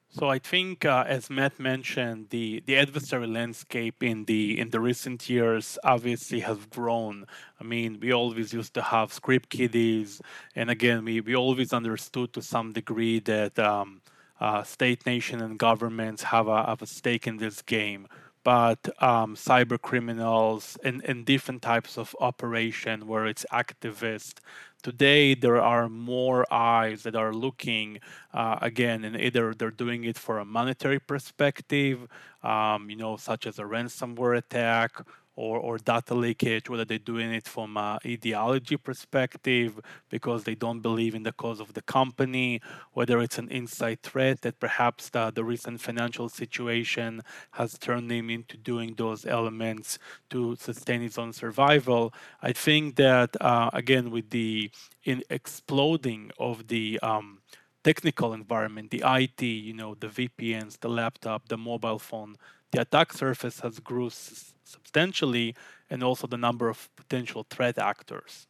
So 0.10 0.30
I 0.30 0.40
think, 0.40 0.86
uh, 0.86 1.04
as 1.06 1.30
Matt 1.30 1.60
mentioned, 1.60 2.30
the, 2.30 2.64
the 2.66 2.78
adversary 2.78 3.28
landscape 3.28 4.02
in 4.02 4.24
the 4.24 4.58
in 4.58 4.70
the 4.70 4.80
recent 4.80 5.30
years 5.30 5.78
obviously 5.84 6.40
has 6.40 6.58
grown. 6.68 7.26
I 7.60 7.66
mean, 7.66 8.00
we 8.00 8.14
always 8.14 8.54
used 8.54 8.74
to 8.76 8.82
have 8.82 9.12
script 9.12 9.50
kiddies, 9.50 10.22
and 10.56 10.70
again, 10.70 11.04
we, 11.04 11.20
we 11.20 11.36
always 11.36 11.74
understood 11.74 12.32
to 12.34 12.42
some 12.42 12.72
degree 12.72 13.20
that 13.22 13.60
um, 13.60 14.02
uh, 14.40 14.64
state, 14.64 15.06
nation, 15.06 15.42
and 15.42 15.60
governments 15.60 16.24
have 16.24 16.48
a 16.48 16.64
have 16.66 16.82
a 16.82 16.88
stake 16.88 17.28
in 17.28 17.36
this 17.38 17.62
game 17.62 18.08
but 18.46 18.88
um, 19.02 19.36
cyber 19.36 19.82
criminals 19.82 20.78
and, 20.84 21.04
and 21.04 21.26
different 21.26 21.64
types 21.64 21.98
of 21.98 22.16
operation 22.22 23.08
where 23.08 23.26
it's 23.26 23.44
activist. 23.52 24.36
Today, 24.84 25.34
there 25.34 25.60
are 25.60 25.90
more 25.90 26.46
eyes 26.54 27.02
that 27.04 27.16
are 27.16 27.34
looking 27.34 28.00
uh, 28.36 28.60
again, 28.62 29.04
and 29.04 29.20
either 29.20 29.56
they're 29.56 29.72
doing 29.72 30.04
it 30.04 30.16
for 30.16 30.38
a 30.38 30.46
monetary 30.46 31.00
perspective, 31.00 32.08
um, 32.44 32.88
you 32.88 32.96
know, 32.96 33.18
such 33.18 33.48
as 33.48 33.58
a 33.58 33.64
ransomware 33.64 34.38
attack 34.38 34.92
or, 35.36 35.58
or 35.60 35.78
data 35.78 36.14
leakage, 36.14 36.70
whether 36.70 36.86
they're 36.86 36.98
doing 36.98 37.32
it 37.34 37.48
from 37.48 37.76
an 37.78 38.00
ideology 38.06 38.78
perspective 38.78 39.80
because 40.10 40.44
they 40.44 40.56
don't 40.56 40.80
believe 40.82 41.14
in 41.14 41.24
the 41.24 41.32
cause 41.32 41.60
of 41.60 41.74
the 41.74 41.82
company, 41.82 42.62
whether 42.94 43.20
it's 43.20 43.38
an 43.38 43.50
inside 43.50 44.02
threat 44.02 44.42
that 44.42 44.60
perhaps 44.60 45.10
the, 45.10 45.32
the 45.32 45.44
recent 45.44 45.82
financial 45.82 46.30
situation 46.30 47.22
has 47.52 47.78
turned 47.78 48.12
him 48.12 48.30
into 48.30 48.58
doing 48.58 48.96
those 48.98 49.26
elements 49.26 50.00
to 50.30 50.56
sustain 50.56 51.02
his 51.02 51.18
own 51.18 51.34
survival. 51.34 52.14
I 52.42 52.54
think 52.54 52.96
that, 52.96 53.36
uh, 53.42 53.70
again, 53.74 54.12
with 54.12 54.30
the 54.30 54.72
in 55.04 55.22
exploding 55.30 56.32
of 56.40 56.68
the 56.68 57.00
um, 57.04 57.40
technical 57.84 58.34
environment, 58.34 58.90
the 58.90 59.04
IT, 59.06 59.42
you 59.44 59.74
know, 59.74 59.96
the 59.96 60.08
VPNs, 60.08 60.80
the 60.80 60.90
laptop, 60.90 61.48
the 61.50 61.58
mobile 61.58 62.00
phone, 62.00 62.36
the 62.76 62.82
attack 62.82 63.14
surface 63.14 63.62
has 63.62 63.80
grew 63.80 64.10
substantially 64.10 65.56
and 65.90 66.04
also 66.04 66.28
the 66.28 66.38
number 66.38 66.70
of 66.70 66.90
potential 66.96 67.46
threat 67.50 67.78
actors. 67.78 68.48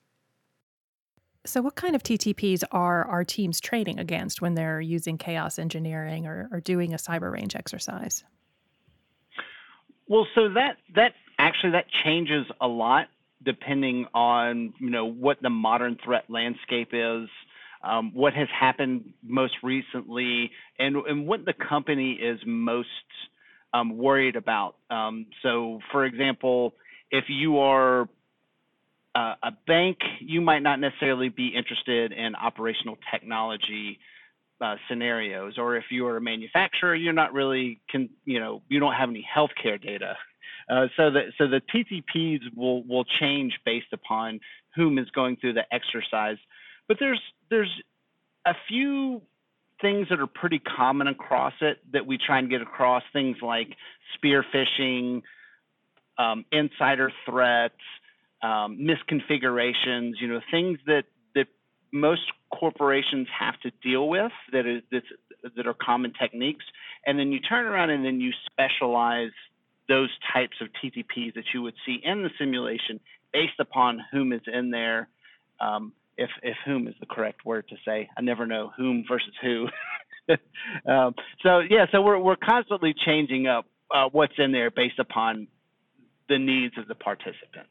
So, 1.45 1.61
what 1.61 1.75
kind 1.75 1.95
of 1.95 2.01
TTPs 2.01 2.63
are 2.71 3.05
our 3.05 3.23
teams 3.23 3.59
training 3.59 3.99
against 3.99 4.41
when 4.41 4.55
they're 4.55 4.81
using 4.81 5.19
chaos 5.19 5.59
engineering 5.59 6.25
or, 6.25 6.49
or 6.51 6.59
doing 6.59 6.93
a 6.93 6.97
cyber 6.97 7.31
range 7.31 7.55
exercise? 7.55 8.23
Well, 10.07 10.25
so 10.33 10.49
that 10.49 10.77
that 10.95 11.13
actually 11.37 11.73
that 11.73 11.85
changes 12.03 12.45
a 12.59 12.67
lot 12.67 13.07
depending 13.43 14.07
on 14.15 14.73
you 14.79 14.89
know 14.89 15.05
what 15.05 15.39
the 15.43 15.51
modern 15.51 15.97
threat 16.03 16.23
landscape 16.29 16.89
is, 16.93 17.29
um, 17.83 18.11
what 18.15 18.33
has 18.33 18.47
happened 18.59 19.13
most 19.23 19.53
recently, 19.61 20.49
and 20.79 20.95
and 20.95 21.27
what 21.27 21.45
the 21.45 21.53
company 21.53 22.13
is 22.13 22.39
most 22.47 22.89
um, 23.75 23.97
worried 23.97 24.35
about. 24.35 24.75
Um, 24.89 25.27
so, 25.43 25.79
for 25.91 26.05
example, 26.05 26.73
if 27.11 27.25
you 27.27 27.59
are 27.59 28.03
uh, 29.13 29.35
a 29.43 29.51
bank, 29.67 29.97
you 30.19 30.41
might 30.41 30.63
not 30.63 30.79
necessarily 30.79 31.29
be 31.29 31.49
interested 31.49 32.11
in 32.11 32.35
operational 32.35 32.97
technology 33.11 33.99
uh, 34.61 34.75
scenarios, 34.87 35.57
or 35.57 35.75
if 35.75 35.85
you 35.91 36.07
are 36.07 36.15
a 36.15 36.21
manufacturer, 36.21 36.95
you're 36.95 37.13
not 37.13 37.33
really, 37.33 37.81
can, 37.89 38.09
you 38.23 38.39
know, 38.39 38.61
you 38.69 38.79
don't 38.79 38.93
have 38.93 39.09
any 39.09 39.27
healthcare 39.35 39.81
data. 39.81 40.15
Uh, 40.69 40.87
so 40.95 41.11
the 41.11 41.21
so 41.37 41.47
the 41.47 41.61
TTPs 41.73 42.39
will 42.55 42.83
will 42.87 43.05
change 43.19 43.53
based 43.65 43.93
upon 43.93 44.39
whom 44.75 44.97
is 44.97 45.07
going 45.11 45.35
through 45.37 45.53
the 45.53 45.65
exercise, 45.71 46.37
but 46.87 46.97
there's 46.99 47.21
there's 47.51 47.69
a 48.47 48.53
few 48.67 49.21
things 49.81 50.07
that 50.09 50.19
are 50.19 50.27
pretty 50.27 50.59
common 50.59 51.07
across 51.07 51.53
it 51.61 51.79
that 51.93 52.05
we 52.05 52.17
try 52.17 52.39
and 52.39 52.49
get 52.49 52.61
across 52.61 53.03
things 53.13 53.37
like 53.41 53.67
spear 54.13 54.43
phishing, 54.53 55.21
um, 56.17 56.45
insider 56.51 57.11
threats, 57.25 57.73
um, 58.41 58.77
misconfigurations, 58.79 60.13
you 60.19 60.27
know, 60.27 60.39
things 60.51 60.79
that 60.85 61.03
that 61.33 61.47
most 61.91 62.21
corporations 62.53 63.27
have 63.37 63.59
to 63.61 63.71
deal 63.83 64.07
with 64.07 64.31
that 64.51 64.65
is 64.65 64.81
that 65.55 65.67
are 65.67 65.75
common 65.75 66.13
techniques, 66.19 66.65
and 67.05 67.19
then 67.19 67.31
you 67.31 67.39
turn 67.39 67.65
around 67.65 67.89
and 67.89 68.05
then 68.05 68.19
you 68.19 68.31
specialize 68.45 69.31
those 69.87 70.09
types 70.33 70.57
of 70.61 70.67
TTPs 70.81 71.33
that 71.35 71.43
you 71.53 71.61
would 71.61 71.75
see 71.85 71.99
in 72.03 72.23
the 72.23 72.29
simulation 72.39 72.99
based 73.31 73.59
upon 73.59 74.01
whom 74.11 74.33
is 74.33 74.41
in 74.51 74.71
there. 74.71 75.07
Um, 75.59 75.93
if 76.17 76.29
if 76.43 76.55
whom 76.65 76.87
is 76.87 76.95
the 76.99 77.05
correct 77.05 77.45
word 77.45 77.67
to 77.69 77.75
say, 77.85 78.09
I 78.17 78.21
never 78.21 78.45
know 78.45 78.71
whom 78.77 79.03
versus 79.07 79.33
who. 79.41 79.67
um, 80.91 81.13
so 81.43 81.59
yeah, 81.69 81.85
so 81.91 82.01
we're 82.01 82.19
we're 82.19 82.35
constantly 82.35 82.93
changing 83.05 83.47
up 83.47 83.65
uh, 83.93 84.09
what's 84.11 84.33
in 84.37 84.51
there 84.51 84.71
based 84.71 84.99
upon 84.99 85.47
the 86.29 86.39
needs 86.39 86.77
of 86.77 86.87
the 86.87 86.95
participants. 86.95 87.69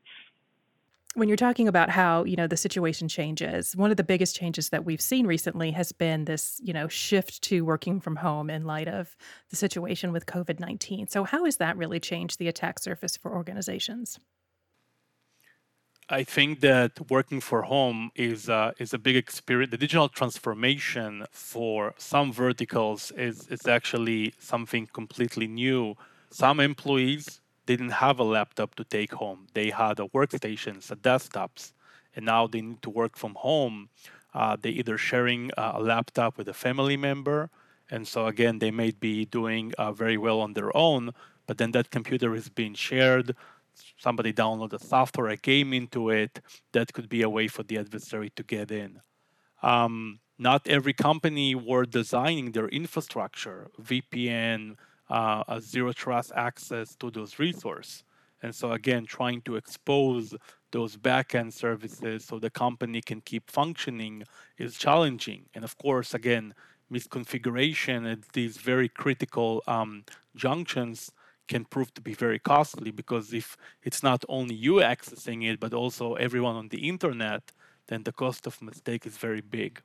When 1.16 1.28
you're 1.28 1.36
talking 1.36 1.68
about 1.68 1.90
how 1.90 2.24
you 2.24 2.34
know 2.34 2.48
the 2.48 2.56
situation 2.56 3.06
changes 3.08 3.76
one 3.76 3.92
of 3.92 3.96
the 3.96 4.02
biggest 4.02 4.34
changes 4.34 4.70
that 4.70 4.84
we've 4.84 5.00
seen 5.00 5.26
recently 5.26 5.70
has 5.70 5.92
been 5.92 6.24
this 6.24 6.60
you 6.62 6.72
know 6.72 6.88
shift 6.88 7.40
to 7.42 7.64
working 7.64 8.00
from 8.00 8.16
home 8.16 8.50
in 8.50 8.64
light 8.64 8.88
of 8.88 9.14
the 9.48 9.54
situation 9.54 10.10
with 10.10 10.26
covid-19 10.26 11.08
so 11.08 11.22
how 11.22 11.44
has 11.44 11.58
that 11.58 11.76
really 11.76 12.00
changed 12.00 12.40
the 12.40 12.48
attack 12.48 12.80
surface 12.80 13.16
for 13.16 13.32
organizations 13.32 14.18
I 16.08 16.22
think 16.22 16.60
that 16.60 17.10
working 17.10 17.40
for 17.40 17.62
home 17.62 18.10
is 18.14 18.48
uh, 18.50 18.72
is 18.78 18.92
a 18.92 18.98
big 18.98 19.16
experience. 19.16 19.70
The 19.70 19.78
digital 19.78 20.08
transformation 20.08 21.24
for 21.30 21.94
some 21.96 22.30
verticals 22.32 23.10
is 23.16 23.48
is 23.48 23.66
actually 23.66 24.34
something 24.38 24.86
completely 24.92 25.46
new. 25.48 25.96
Some 26.30 26.60
employees 26.60 27.40
didn't 27.66 27.90
have 28.04 28.18
a 28.18 28.24
laptop 28.24 28.74
to 28.74 28.84
take 28.84 29.12
home. 29.14 29.46
They 29.54 29.70
had 29.70 29.98
a 29.98 30.06
workstations, 30.08 30.90
a 30.90 30.96
desktops, 30.96 31.72
and 32.14 32.26
now 32.26 32.46
they 32.46 32.60
need 32.60 32.82
to 32.82 32.90
work 32.90 33.16
from 33.16 33.34
home. 33.36 33.88
Uh, 34.34 34.56
they 34.60 34.70
either 34.70 34.98
sharing 34.98 35.50
a 35.56 35.80
laptop 35.80 36.36
with 36.36 36.48
a 36.48 36.54
family 36.54 36.96
member, 36.98 37.48
and 37.90 38.06
so 38.06 38.26
again 38.26 38.58
they 38.58 38.70
may 38.70 38.90
be 38.90 39.24
doing 39.24 39.72
uh, 39.78 39.92
very 39.92 40.18
well 40.18 40.40
on 40.40 40.52
their 40.52 40.76
own, 40.76 41.12
but 41.46 41.56
then 41.58 41.72
that 41.72 41.90
computer 41.90 42.34
is 42.34 42.48
being 42.50 42.74
shared. 42.74 43.34
Somebody 43.98 44.32
download 44.32 44.72
a 44.72 44.78
software, 44.78 45.28
a 45.28 45.36
game 45.36 45.72
into 45.72 46.10
it. 46.10 46.40
That 46.72 46.92
could 46.92 47.08
be 47.08 47.22
a 47.22 47.28
way 47.28 47.48
for 47.48 47.62
the 47.62 47.78
adversary 47.78 48.30
to 48.36 48.42
get 48.42 48.70
in. 48.70 49.00
Um, 49.62 50.20
not 50.38 50.66
every 50.66 50.92
company 50.92 51.54
were 51.54 51.86
designing 51.86 52.52
their 52.52 52.68
infrastructure, 52.68 53.70
VPN, 53.80 54.76
uh, 55.08 55.44
a 55.48 55.60
zero 55.60 55.92
trust 55.92 56.32
access 56.34 56.94
to 56.96 57.10
those 57.10 57.38
resources. 57.38 58.04
And 58.42 58.54
so 58.54 58.72
again, 58.72 59.06
trying 59.06 59.40
to 59.42 59.56
expose 59.56 60.34
those 60.70 60.96
backend 60.96 61.52
services 61.52 62.24
so 62.24 62.38
the 62.38 62.50
company 62.50 63.00
can 63.00 63.20
keep 63.20 63.50
functioning 63.50 64.24
is 64.58 64.76
challenging. 64.76 65.46
And 65.54 65.64
of 65.64 65.78
course, 65.78 66.12
again, 66.14 66.52
misconfiguration 66.92 68.10
at 68.10 68.28
these 68.32 68.58
very 68.58 68.88
critical 68.88 69.62
um, 69.66 70.04
junctions 70.36 71.10
can 71.48 71.64
prove 71.64 71.92
to 71.94 72.00
be 72.00 72.14
very 72.14 72.38
costly 72.38 72.90
because 72.90 73.32
if 73.32 73.56
it's 73.82 74.02
not 74.02 74.24
only 74.28 74.54
you 74.54 74.74
accessing 74.74 75.44
it, 75.50 75.60
but 75.60 75.74
also 75.74 76.14
everyone 76.14 76.56
on 76.56 76.68
the 76.68 76.88
internet, 76.88 77.52
then 77.88 78.02
the 78.02 78.12
cost 78.12 78.46
of 78.46 78.62
mistake 78.62 79.06
is 79.06 79.16
very 79.16 79.40
big. 79.40 79.82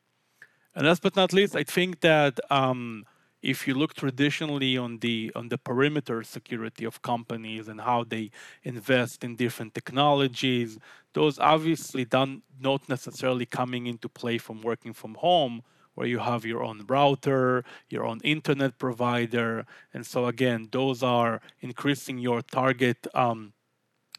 And 0.76 0.88
last 0.88 1.02
but 1.02 1.16
not 1.16 1.34
least, 1.34 1.56
I 1.56 1.64
think 1.64 2.02
that 2.02 2.40
um, 2.50 3.06
if 3.42 3.68
you 3.68 3.74
look 3.74 3.94
traditionally 3.94 4.78
on 4.78 5.00
the 5.00 5.32
on 5.36 5.50
the 5.50 5.58
perimeter 5.58 6.24
security 6.24 6.86
of 6.86 7.02
companies 7.02 7.68
and 7.68 7.82
how 7.82 8.04
they 8.04 8.32
invest 8.64 9.24
in 9.24 9.36
different 9.36 9.74
technologies 9.74 10.78
those 11.14 11.40
obviously 11.40 12.06
don't 12.06 12.44
not 12.60 12.88
necessarily 12.90 13.46
coming 13.46 13.88
into 13.88 14.10
play 14.10 14.38
from 14.38 14.62
working 14.62 14.94
from 14.94 15.16
home 15.16 15.62
where 16.00 16.08
you 16.08 16.20
have 16.20 16.46
your 16.46 16.64
own 16.64 16.86
router 16.88 17.66
your 17.90 18.06
own 18.06 18.22
internet 18.24 18.80
provider. 18.80 19.66
And 19.94 20.06
so 20.06 20.28
again 20.28 20.70
those 20.72 21.04
are 21.04 21.42
increasing 21.60 22.18
your 22.18 22.42
target 22.42 23.06
um, 23.14 23.52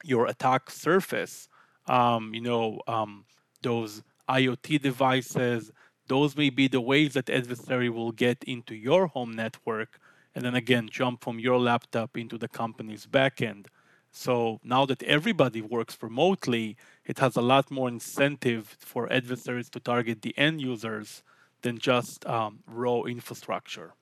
your 0.05 0.27
attack 0.27 0.71
surface. 0.71 1.49
Um, 1.87 2.35
you 2.35 2.43
know 2.43 2.81
um, 2.87 3.25
those 3.63 4.03
iot 4.29 4.83
devices 4.83 5.73
those 6.07 6.37
may 6.37 6.51
be 6.51 6.69
the 6.69 6.83
ways 6.83 7.15
that 7.15 7.31
adversary 7.31 7.89
will 7.89 8.13
get 8.13 8.45
into 8.45 8.75
your 8.75 9.07
home 9.07 9.33
network 9.33 9.99
and 10.35 10.45
then 10.45 10.55
again 10.55 10.87
jump 10.91 11.25
from 11.25 11.39
your 11.39 11.59
laptop 11.59 12.11
into 12.19 12.37
the 12.37 12.49
company's 12.49 13.07
backend. 13.07 13.67
So 14.13 14.61
now 14.63 14.85
that 14.87 15.03
everybody 15.05 15.63
works 15.63 15.97
remotely, 16.03 16.77
it 17.07 17.21
has 17.21 17.37
a 17.37 17.41
lot 17.53 17.71
more 17.71 17.89
incentive 17.89 18.77
for 18.79 19.11
adversaries 19.11 19.71
to 19.71 19.81
target 19.81 20.21
the 20.21 20.37
end 20.37 20.61
users 20.61 21.23
than 21.63 21.79
just 21.79 22.27
um, 22.27 22.61
raw 22.67 23.03
infrastructure. 23.03 23.95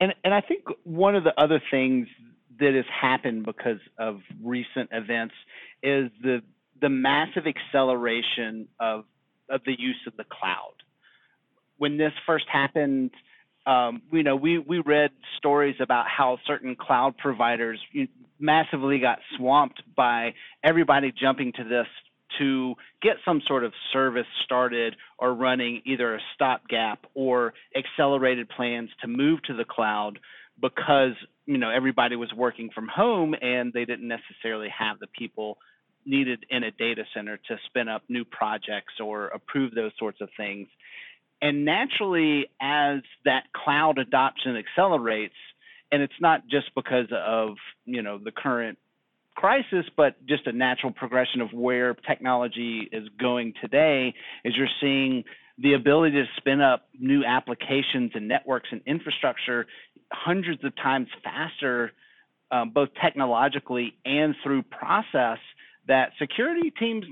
And 0.00 0.14
and 0.24 0.32
I 0.32 0.40
think 0.40 0.64
one 0.84 1.14
of 1.14 1.24
the 1.24 1.38
other 1.38 1.60
things 1.70 2.08
that 2.58 2.74
has 2.74 2.84
happened 3.00 3.44
because 3.44 3.80
of 3.98 4.20
recent 4.42 4.90
events 4.92 5.34
is 5.82 6.10
the 6.22 6.42
the 6.80 6.88
massive 6.88 7.44
acceleration 7.46 8.68
of 8.78 9.04
of 9.48 9.60
the 9.66 9.74
use 9.78 10.00
of 10.06 10.16
the 10.16 10.24
cloud. 10.24 10.74
When 11.76 11.96
this 11.96 12.12
first 12.26 12.46
happened, 12.50 13.10
um, 13.66 14.02
you 14.12 14.22
know, 14.22 14.36
we, 14.36 14.58
we 14.58 14.78
read 14.80 15.10
stories 15.38 15.76
about 15.80 16.06
how 16.06 16.38
certain 16.46 16.76
cloud 16.76 17.16
providers 17.18 17.80
massively 18.38 18.98
got 18.98 19.18
swamped 19.36 19.82
by 19.96 20.34
everybody 20.62 21.12
jumping 21.12 21.52
to 21.52 21.64
this 21.64 21.86
to 22.38 22.74
get 23.02 23.16
some 23.24 23.40
sort 23.46 23.64
of 23.64 23.72
service 23.92 24.26
started 24.44 24.94
or 25.18 25.34
running 25.34 25.82
either 25.84 26.14
a 26.14 26.20
stopgap 26.34 27.04
or 27.14 27.52
accelerated 27.76 28.48
plans 28.48 28.90
to 29.00 29.08
move 29.08 29.42
to 29.44 29.54
the 29.54 29.64
cloud 29.64 30.18
because 30.60 31.12
you 31.46 31.58
know 31.58 31.70
everybody 31.70 32.16
was 32.16 32.32
working 32.36 32.70
from 32.74 32.88
home 32.88 33.34
and 33.40 33.72
they 33.72 33.84
didn't 33.84 34.08
necessarily 34.08 34.68
have 34.76 34.98
the 34.98 35.06
people 35.18 35.58
needed 36.06 36.44
in 36.50 36.64
a 36.64 36.70
data 36.72 37.04
center 37.14 37.36
to 37.36 37.56
spin 37.66 37.88
up 37.88 38.02
new 38.08 38.24
projects 38.24 38.94
or 39.02 39.28
approve 39.28 39.74
those 39.74 39.92
sorts 39.98 40.20
of 40.20 40.28
things. 40.36 40.66
And 41.42 41.64
naturally, 41.64 42.46
as 42.60 43.00
that 43.24 43.44
cloud 43.54 43.98
adoption 43.98 44.56
accelerates, 44.56 45.34
and 45.92 46.02
it's 46.02 46.20
not 46.20 46.42
just 46.48 46.70
because 46.74 47.06
of 47.12 47.56
you 47.84 48.02
know 48.02 48.18
the 48.22 48.32
current 48.32 48.78
crisis, 49.40 49.86
but 49.96 50.14
just 50.26 50.46
a 50.46 50.52
natural 50.52 50.92
progression 50.92 51.40
of 51.40 51.50
where 51.52 51.94
technology 51.94 52.88
is 52.92 53.08
going 53.18 53.54
today, 53.60 54.12
is 54.44 54.54
you're 54.56 54.68
seeing 54.80 55.24
the 55.58 55.72
ability 55.72 56.16
to 56.16 56.24
spin 56.36 56.60
up 56.60 56.88
new 56.98 57.24
applications 57.24 58.10
and 58.14 58.28
networks 58.28 58.68
and 58.70 58.82
infrastructure 58.86 59.66
hundreds 60.12 60.62
of 60.64 60.76
times 60.76 61.08
faster, 61.24 61.92
um, 62.50 62.70
both 62.70 62.90
technologically 63.02 63.96
and 64.04 64.34
through 64.42 64.62
process 64.62 65.38
that 65.88 66.10
security 66.18 66.70
teams 66.78 67.04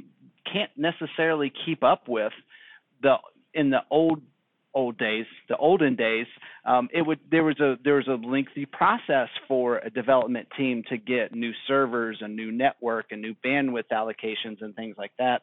can't 0.53 0.71
necessarily 0.77 1.51
keep 1.65 1.83
up 1.83 2.09
with 2.09 2.33
the 3.03 3.15
in 3.55 3.71
the 3.71 3.81
old 3.91 4.21
old 4.75 4.99
days, 4.99 5.27
the 5.49 5.57
olden 5.57 5.97
days, 5.97 6.27
um, 6.65 6.89
it 6.93 7.03
would 7.03 7.19
there 7.31 7.45
was 7.45 7.59
a 7.61 7.77
there 7.83 7.95
was 7.95 8.09
a 8.09 8.27
lengthy 8.27 8.67
process 8.67 9.29
for 9.47 9.79
a 9.79 9.91
development 9.91 10.49
team 10.57 10.83
to 10.89 10.97
get 10.97 11.35
new 11.35 11.53
servers, 11.67 12.19
and 12.21 12.37
new 12.37 12.53
network, 12.53 13.07
and 13.11 13.21
new 13.21 13.35
bandwidth 13.45 13.89
allocations 13.93 14.61
and 14.61 14.75
things 14.77 14.97
like 14.99 15.13
that. 15.19 15.43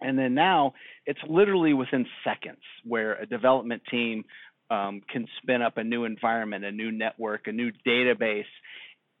And 0.00 0.18
then 0.18 0.34
now 0.34 0.74
it's 1.06 1.20
literally 1.28 1.74
within 1.74 2.06
seconds 2.24 2.62
where 2.84 3.14
a 3.14 3.26
development 3.26 3.82
team 3.90 4.24
um, 4.70 5.02
can 5.08 5.26
spin 5.40 5.62
up 5.62 5.76
a 5.76 5.84
new 5.84 6.04
environment, 6.04 6.64
a 6.64 6.72
new 6.72 6.90
network, 6.90 7.46
a 7.46 7.52
new 7.52 7.70
database, 7.86 8.44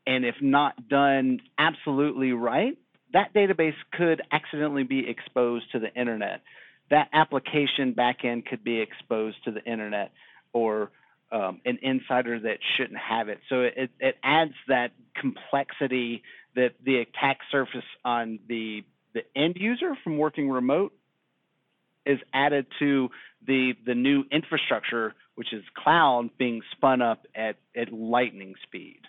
and 0.06 0.24
if 0.24 0.34
not 0.40 0.88
done 0.88 1.38
absolutely 1.58 2.32
right, 2.32 2.76
that 3.12 3.34
database 3.34 3.74
could 3.92 4.22
accidentally 4.32 4.84
be 4.84 5.08
exposed 5.08 5.70
to 5.72 5.78
the 5.78 5.92
internet. 5.94 6.40
That 6.92 7.08
application 7.12 7.94
backend 7.94 8.46
could 8.46 8.62
be 8.62 8.78
exposed 8.80 9.38
to 9.44 9.50
the 9.50 9.64
internet 9.64 10.12
or 10.52 10.90
um, 11.32 11.62
an 11.64 11.78
insider 11.80 12.38
that 12.38 12.58
shouldn't 12.76 12.98
have 12.98 13.30
it. 13.30 13.40
So 13.48 13.62
it, 13.62 13.90
it 13.98 14.16
adds 14.22 14.52
that 14.68 14.90
complexity 15.18 16.22
that 16.54 16.72
the 16.84 16.96
attack 16.98 17.38
surface 17.50 17.90
on 18.04 18.38
the 18.46 18.84
the 19.14 19.22
end 19.34 19.56
user 19.58 19.96
from 20.02 20.18
working 20.18 20.50
remote 20.50 20.92
is 22.04 22.18
added 22.34 22.66
to 22.78 23.08
the 23.46 23.72
the 23.86 23.94
new 23.94 24.24
infrastructure, 24.30 25.14
which 25.34 25.50
is 25.54 25.64
cloud, 25.82 26.28
being 26.36 26.60
spun 26.72 27.00
up 27.00 27.26
at, 27.34 27.56
at 27.74 27.90
lightning 27.92 28.54
speed. 28.62 29.00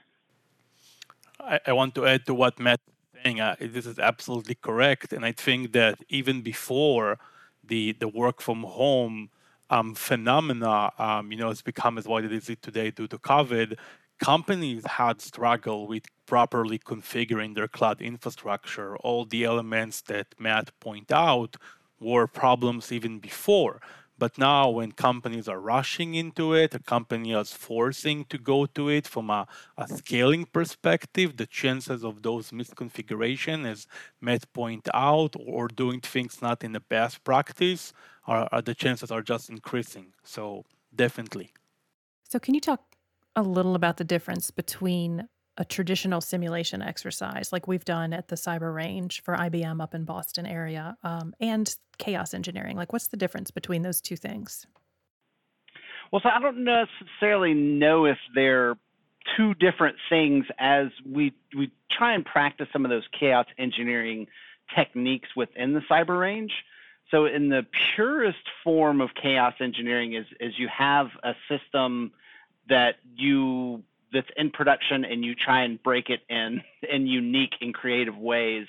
I, 1.37 1.59
I 1.67 1.73
want 1.73 1.95
to 1.95 2.05
add 2.05 2.25
to 2.27 2.33
what 2.33 2.59
Matt 2.59 2.79
is 2.87 3.23
saying. 3.23 3.41
Uh, 3.41 3.55
this 3.59 3.85
is 3.85 3.99
absolutely 3.99 4.55
correct, 4.55 5.11
and 5.11 5.25
I 5.25 5.33
think 5.33 5.73
that 5.73 5.95
even 6.07 6.41
before 6.41 7.19
the 7.63 7.93
the 7.93 8.07
work 8.07 8.41
from 8.41 8.63
home 8.63 9.29
um, 9.69 9.95
phenomena, 9.95 10.91
um, 10.99 11.31
you 11.31 11.37
know, 11.37 11.49
has 11.49 11.61
become 11.61 11.97
as 11.97 12.07
what 12.07 12.23
it 12.23 12.31
is 12.31 12.45
today 12.61 12.91
due 12.91 13.07
to 13.07 13.17
COVID. 13.17 13.77
Companies 14.19 14.85
had 14.85 15.19
struggled 15.21 15.89
with 15.89 16.05
properly 16.25 16.77
configuring 16.77 17.55
their 17.55 17.67
cloud 17.67 18.01
infrastructure. 18.01 18.95
All 18.97 19.25
the 19.25 19.43
elements 19.43 20.01
that 20.03 20.27
Matt 20.39 20.71
point 20.79 21.11
out 21.11 21.57
were 21.99 22.27
problems 22.27 22.91
even 22.91 23.19
before. 23.19 23.81
But 24.23 24.37
now, 24.37 24.69
when 24.69 24.93
companies 24.93 25.49
are 25.49 25.59
rushing 25.59 26.15
into 26.15 26.53
it, 26.53 26.73
a 26.73 26.79
company 26.79 27.33
is 27.33 27.51
forcing 27.51 28.23
to 28.29 28.37
go 28.37 28.65
to 28.67 28.87
it 28.87 29.05
from 29.05 29.29
a, 29.29 29.45
a 29.77 29.85
scaling 29.85 30.45
perspective, 30.45 31.35
the 31.35 31.45
chances 31.45 32.05
of 32.05 32.21
those 32.21 32.51
misconfiguration, 32.51 33.69
as 33.69 33.85
Matt 34.21 34.43
point 34.53 34.87
out, 34.93 35.35
or 35.37 35.67
doing 35.67 35.99
things 35.99 36.41
not 36.41 36.63
in 36.63 36.71
the 36.71 36.79
best 36.79 37.25
practice, 37.25 37.91
are, 38.25 38.47
are 38.53 38.61
the 38.61 38.73
chances 38.73 39.11
are 39.11 39.21
just 39.21 39.49
increasing. 39.49 40.13
So 40.23 40.63
definitely. 40.95 41.51
So, 42.29 42.39
can 42.39 42.53
you 42.53 42.61
talk 42.61 42.95
a 43.35 43.43
little 43.43 43.75
about 43.75 43.97
the 43.97 44.05
difference 44.05 44.51
between 44.51 45.27
a 45.57 45.65
traditional 45.65 46.19
simulation 46.19 46.81
exercise 46.81 47.51
like 47.51 47.67
we've 47.67 47.85
done 47.85 48.11
at 48.13 48.27
the 48.27 48.35
cyber 48.35 48.73
range 48.73 49.21
for 49.23 49.35
IBM 49.35 49.81
up 49.81 49.93
in 49.93 50.03
Boston 50.03 50.45
area 50.45 50.97
um, 51.03 51.33
and 51.39 51.75
chaos 51.97 52.33
engineering? 52.33 52.75
Like, 52.75 52.91
what's 52.91 53.07
the 53.07 53.17
difference 53.17 53.51
between 53.51 53.83
those 53.83 54.01
two 54.01 54.15
things? 54.15 54.65
Well, 56.11 56.21
so 56.21 56.29
I 56.29 56.39
don't 56.39 56.63
necessarily 56.63 57.53
know 57.53 58.05
if 58.05 58.17
they're 58.35 58.75
two 59.37 59.53
different 59.55 59.97
things 60.09 60.45
as 60.59 60.87
we 61.09 61.33
we 61.55 61.71
try 61.89 62.13
and 62.13 62.25
practice 62.25 62.67
some 62.73 62.85
of 62.85 62.91
those 62.91 63.07
chaos 63.19 63.45
engineering 63.57 64.27
techniques 64.75 65.29
within 65.35 65.73
the 65.73 65.81
cyber 65.89 66.19
range. 66.19 66.51
So 67.09 67.25
in 67.25 67.49
the 67.49 67.65
purest 67.95 68.43
form 68.63 69.01
of 69.01 69.09
chaos 69.19 69.53
engineering 69.59 70.13
is 70.13 70.25
is 70.39 70.53
you 70.57 70.67
have 70.67 71.07
a 71.23 71.33
system 71.49 72.11
that 72.69 72.95
you 73.15 73.83
that's 74.13 74.27
in 74.37 74.51
production 74.51 75.03
and 75.03 75.25
you 75.25 75.35
try 75.35 75.63
and 75.63 75.81
break 75.83 76.09
it 76.09 76.21
in 76.29 76.61
in 76.89 77.07
unique 77.07 77.53
and 77.61 77.73
creative 77.73 78.17
ways 78.17 78.67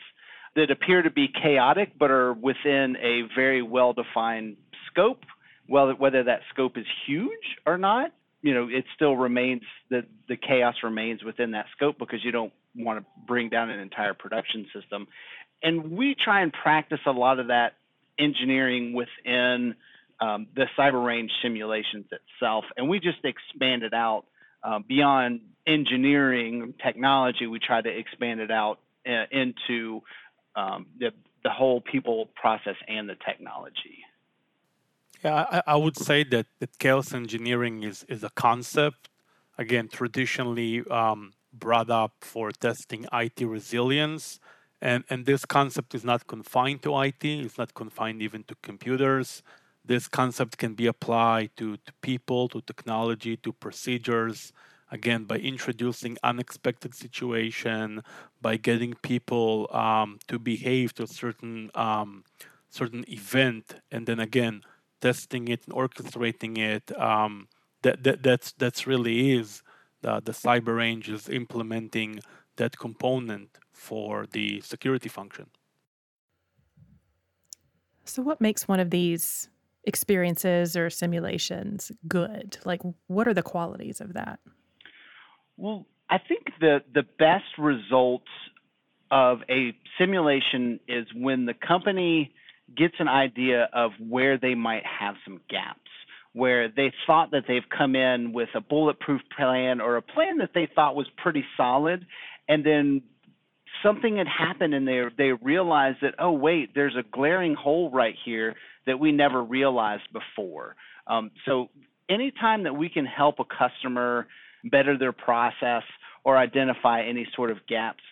that 0.56 0.70
appear 0.70 1.02
to 1.02 1.10
be 1.10 1.28
chaotic 1.28 1.92
but 1.98 2.10
are 2.10 2.32
within 2.32 2.96
a 2.96 3.22
very 3.34 3.62
well 3.62 3.92
defined 3.92 4.56
scope. 4.90 5.24
Well 5.68 5.92
whether 5.92 6.24
that 6.24 6.40
scope 6.50 6.76
is 6.76 6.86
huge 7.06 7.58
or 7.66 7.78
not 7.78 8.12
you 8.42 8.54
know 8.54 8.68
it 8.68 8.84
still 8.94 9.16
remains 9.16 9.62
that 9.90 10.06
the 10.28 10.36
chaos 10.36 10.76
remains 10.82 11.22
within 11.22 11.52
that 11.52 11.66
scope 11.76 11.98
because 11.98 12.24
you 12.24 12.32
don't 12.32 12.52
want 12.76 12.98
to 12.98 13.06
bring 13.26 13.48
down 13.48 13.70
an 13.70 13.78
entire 13.78 14.14
production 14.14 14.66
system. 14.74 15.06
And 15.62 15.92
we 15.92 16.14
try 16.14 16.42
and 16.42 16.52
practice 16.52 17.00
a 17.06 17.12
lot 17.12 17.38
of 17.38 17.46
that 17.46 17.74
engineering 18.18 18.92
within 18.92 19.74
um, 20.20 20.46
the 20.54 20.66
cyber 20.78 21.04
range 21.04 21.30
simulations 21.42 22.06
itself 22.12 22.64
and 22.76 22.88
we 22.88 23.00
just 23.00 23.24
expand 23.24 23.82
it 23.82 23.92
out 23.92 24.24
uh, 24.64 24.78
beyond 24.88 25.40
engineering 25.66 26.74
technology, 26.82 27.46
we 27.46 27.58
try 27.58 27.80
to 27.80 27.88
expand 27.88 28.40
it 28.40 28.50
out 28.50 28.80
uh, 29.06 29.24
into 29.30 30.02
um, 30.56 30.86
the, 30.98 31.10
the 31.42 31.50
whole 31.50 31.80
people 31.80 32.30
process 32.34 32.76
and 32.88 33.08
the 33.08 33.16
technology. 33.26 33.98
Yeah, 35.22 35.46
I, 35.50 35.62
I, 35.68 35.76
would 35.76 35.96
say 35.96 36.24
that, 36.24 36.46
that 36.60 36.78
chaos 36.78 37.14
engineering 37.14 37.82
is, 37.82 38.04
is 38.08 38.22
a 38.24 38.30
concept, 38.30 39.08
again, 39.56 39.88
traditionally 39.88 40.82
um, 40.90 41.32
brought 41.52 41.90
up 41.90 42.12
for 42.20 42.50
testing 42.50 43.06
IT 43.12 43.40
resilience. 43.40 44.38
And, 44.82 45.04
and 45.08 45.24
this 45.24 45.46
concept 45.46 45.94
is 45.94 46.04
not 46.04 46.26
confined 46.26 46.82
to 46.82 47.00
IT, 47.00 47.24
it's 47.24 47.56
not 47.56 47.72
confined 47.72 48.20
even 48.20 48.42
to 48.44 48.54
computers 48.60 49.42
this 49.84 50.08
concept 50.08 50.56
can 50.58 50.74
be 50.74 50.86
applied 50.86 51.50
to, 51.56 51.76
to 51.76 51.92
people, 52.00 52.48
to 52.48 52.60
technology, 52.62 53.36
to 53.38 53.52
procedures. 53.52 54.52
Again, 54.90 55.24
by 55.24 55.36
introducing 55.36 56.16
unexpected 56.22 56.94
situation, 56.94 58.02
by 58.40 58.56
getting 58.56 58.94
people 59.02 59.68
um, 59.72 60.18
to 60.28 60.38
behave 60.38 60.94
to 60.94 61.02
a 61.04 61.06
certain 61.06 61.70
um, 61.74 62.24
certain 62.70 63.04
event, 63.08 63.74
and 63.90 64.06
then 64.06 64.20
again 64.20 64.62
testing 65.00 65.48
it 65.48 65.66
and 65.66 65.74
orchestrating 65.74 66.58
it. 66.58 66.96
Um, 66.98 67.48
that, 67.82 68.02
that 68.04 68.22
that's 68.22 68.52
that's 68.52 68.86
really 68.86 69.32
is 69.32 69.62
the, 70.00 70.20
the 70.20 70.32
cyber 70.32 70.76
range 70.76 71.08
is 71.08 71.28
implementing 71.28 72.20
that 72.56 72.78
component 72.78 73.58
for 73.72 74.26
the 74.30 74.60
security 74.60 75.08
function. 75.08 75.46
So, 78.04 78.22
what 78.22 78.40
makes 78.40 78.68
one 78.68 78.80
of 78.80 78.90
these 78.90 79.48
experiences 79.86 80.76
or 80.76 80.90
simulations 80.90 81.92
good? 82.08 82.58
Like, 82.64 82.80
what 83.06 83.28
are 83.28 83.34
the 83.34 83.42
qualities 83.42 84.00
of 84.00 84.14
that? 84.14 84.40
Well, 85.56 85.86
I 86.10 86.18
think 86.18 86.46
the 86.60 86.78
the 86.92 87.04
best 87.18 87.58
results 87.58 88.28
of 89.10 89.38
a 89.48 89.74
simulation 89.98 90.80
is 90.88 91.06
when 91.14 91.46
the 91.46 91.54
company 91.54 92.32
gets 92.76 92.94
an 92.98 93.08
idea 93.08 93.68
of 93.72 93.92
where 93.98 94.38
they 94.38 94.54
might 94.54 94.84
have 94.84 95.14
some 95.24 95.40
gaps, 95.48 95.90
where 96.32 96.68
they 96.68 96.92
thought 97.06 97.30
that 97.30 97.44
they've 97.46 97.68
come 97.76 97.94
in 97.94 98.32
with 98.32 98.48
a 98.54 98.60
bulletproof 98.60 99.20
plan 99.36 99.80
or 99.80 99.96
a 99.96 100.02
plan 100.02 100.38
that 100.38 100.50
they 100.54 100.68
thought 100.74 100.96
was 100.96 101.06
pretty 101.16 101.44
solid, 101.56 102.06
and 102.48 102.64
then 102.64 103.02
something 103.84 104.16
had 104.16 104.26
happened 104.26 104.74
and 104.74 104.88
they 104.88 105.02
they 105.16 105.32
realized 105.32 105.98
that 106.02 106.14
oh 106.18 106.32
wait, 106.32 106.74
there's 106.74 106.96
a 106.96 107.04
glaring 107.12 107.54
hole 107.54 107.90
right 107.90 108.16
here 108.24 108.54
that 108.86 108.98
we 108.98 109.12
never 109.12 109.42
realized 109.42 110.08
before. 110.12 110.74
Um, 111.06 111.30
so 111.46 111.68
anytime 112.08 112.64
that 112.64 112.74
we 112.74 112.88
can 112.88 113.06
help 113.06 113.36
a 113.38 113.44
customer 113.44 114.26
better 114.64 114.98
their 114.98 115.12
process 115.12 115.84
or 116.24 116.36
identify 116.36 117.02
any 117.02 117.26
sort 117.36 117.50
of 117.50 117.58
gaps, 117.68 118.02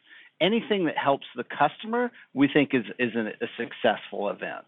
anything 0.40 0.84
that 0.84 0.98
helps 0.98 1.26
the 1.34 1.44
customer, 1.44 2.10
we 2.34 2.48
think 2.48 2.70
is 2.74 2.84
is 2.98 3.14
a 3.16 3.46
successful 3.56 4.28
event. 4.28 4.66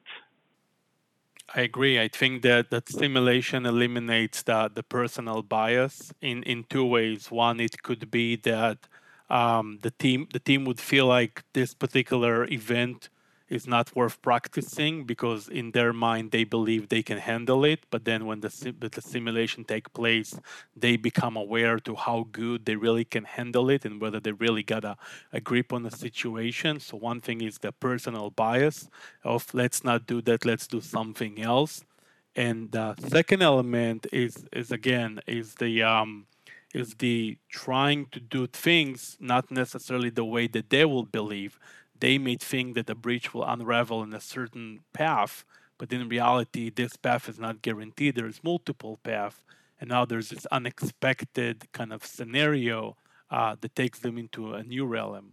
I 1.55 1.61
agree. 1.61 2.01
I 2.01 2.09
think 2.09 2.43
that 2.43 2.71
that 2.71 2.89
simulation 2.89 3.67
eliminates 3.67 4.43
the, 4.43 4.71
the 4.75 4.83
personal 4.83 5.43
bias 5.43 6.11
in, 6.23 6.43
in 6.45 6.65
two 6.71 6.87
ways. 6.87 7.31
One, 7.31 7.61
it 7.61 7.83
could 7.83 8.11
be 8.11 8.37
that 8.37 8.79
um, 9.35 9.81
the 9.83 9.91
team 9.91 10.29
the 10.33 10.39
team 10.39 10.65
would 10.65 10.81
feel 10.81 11.07
like 11.07 11.45
this 11.55 11.75
particular 11.75 12.47
event 12.61 13.11
is 13.49 13.67
not 13.67 13.95
worth 13.95 14.23
practicing 14.23 15.05
because 15.05 15.49
in 15.49 15.73
their 15.73 15.93
mind 15.93 16.31
they 16.31 16.45
believe 16.45 16.89
they 16.89 17.03
can 17.03 17.19
handle 17.19 17.63
it. 17.65 17.81
But 17.91 18.05
then 18.05 18.25
when 18.27 18.41
the, 18.41 18.51
the 18.95 19.03
simulation 19.03 19.65
take 19.65 19.93
place 19.93 20.39
they 20.85 20.97
become 20.97 21.37
aware 21.37 21.79
to 21.81 21.95
how 21.97 22.27
good 22.33 22.65
they 22.65 22.77
really 22.77 23.05
can 23.05 23.25
handle 23.25 23.69
it 23.71 23.85
and 23.85 24.01
whether 24.01 24.21
they 24.21 24.33
really 24.33 24.63
got 24.63 24.85
a, 24.85 24.97
a 25.33 25.41
grip 25.41 25.73
on 25.73 25.83
the 25.83 25.91
situation. 25.91 26.81
So 26.81 26.97
one 26.97 27.21
thing 27.21 27.41
is 27.43 27.59
the 27.59 27.73
personal 27.73 28.31
bias 28.31 28.89
of 29.25 29.53
let's 29.53 29.83
not 29.85 30.07
do 30.07 30.23
that 30.23 30.45
let's 30.45 30.67
do 30.69 30.81
something 30.81 31.43
else. 31.43 31.85
And 32.37 32.71
the 32.73 32.95
second 33.09 33.43
element 33.43 34.07
is 34.13 34.47
is 34.53 34.71
again 34.71 35.21
is 35.27 35.57
the 35.57 35.83
um, 35.83 36.27
is 36.75 36.97
the 36.97 37.39
trying 37.49 38.07
to 38.13 38.21
do 38.21 38.47
things 38.47 39.17
not 39.21 39.51
necessarily 39.51 40.11
the 40.11 40.25
way 40.25 40.47
that 40.49 40.71
they 40.71 40.85
will 40.85 41.05
believe 41.05 41.59
they 41.99 42.19
may 42.19 42.37
think 42.37 42.75
that 42.75 42.87
the 42.87 42.95
breach 42.95 43.33
will 43.33 43.45
unravel 43.45 44.03
in 44.03 44.13
a 44.13 44.21
certain 44.21 44.81
path, 44.93 45.45
but 45.79 45.93
in 45.93 46.09
reality, 46.09 46.71
this 46.71 46.97
path 46.97 47.29
is 47.29 47.39
not 47.39 47.63
guaranteed. 47.63 48.15
There's 48.15 48.43
multiple 48.43 48.99
paths, 49.03 49.45
and 49.81 49.89
now 49.91 50.05
there's 50.05 50.31
this 50.31 50.47
unexpected 50.47 51.71
kind 51.73 51.93
of 51.93 52.05
scenario 52.05 52.97
uh, 53.31 53.57
that 53.61 53.75
takes 53.75 54.01
them 54.01 54.19
into 54.19 54.55
a 54.55 54.63
new 54.63 54.85
realm. 54.85 55.33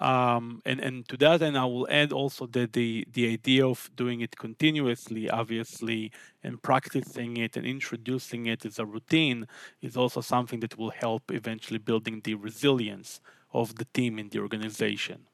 Um, 0.00 0.62
and, 0.64 0.80
and 0.80 1.06
to 1.08 1.16
that 1.18 1.42
and 1.42 1.58
I 1.58 1.66
will 1.66 1.86
add 1.90 2.10
also 2.10 2.46
that 2.46 2.72
the, 2.72 3.06
the 3.12 3.30
idea 3.30 3.66
of 3.66 3.90
doing 3.94 4.22
it 4.22 4.36
continuously, 4.38 5.28
obviously, 5.28 6.10
and 6.42 6.62
practicing 6.62 7.36
it 7.36 7.54
and 7.56 7.66
introducing 7.66 8.46
it 8.46 8.64
as 8.64 8.78
a 8.78 8.86
routine 8.86 9.46
is 9.82 9.98
also 9.98 10.22
something 10.22 10.60
that 10.60 10.78
will 10.78 10.90
help 10.90 11.30
eventually 11.30 11.78
building 11.78 12.22
the 12.24 12.34
resilience 12.34 13.20
of 13.52 13.74
the 13.76 13.84
team 13.84 14.18
in 14.18 14.30
the 14.30 14.38
organization. 14.38 15.26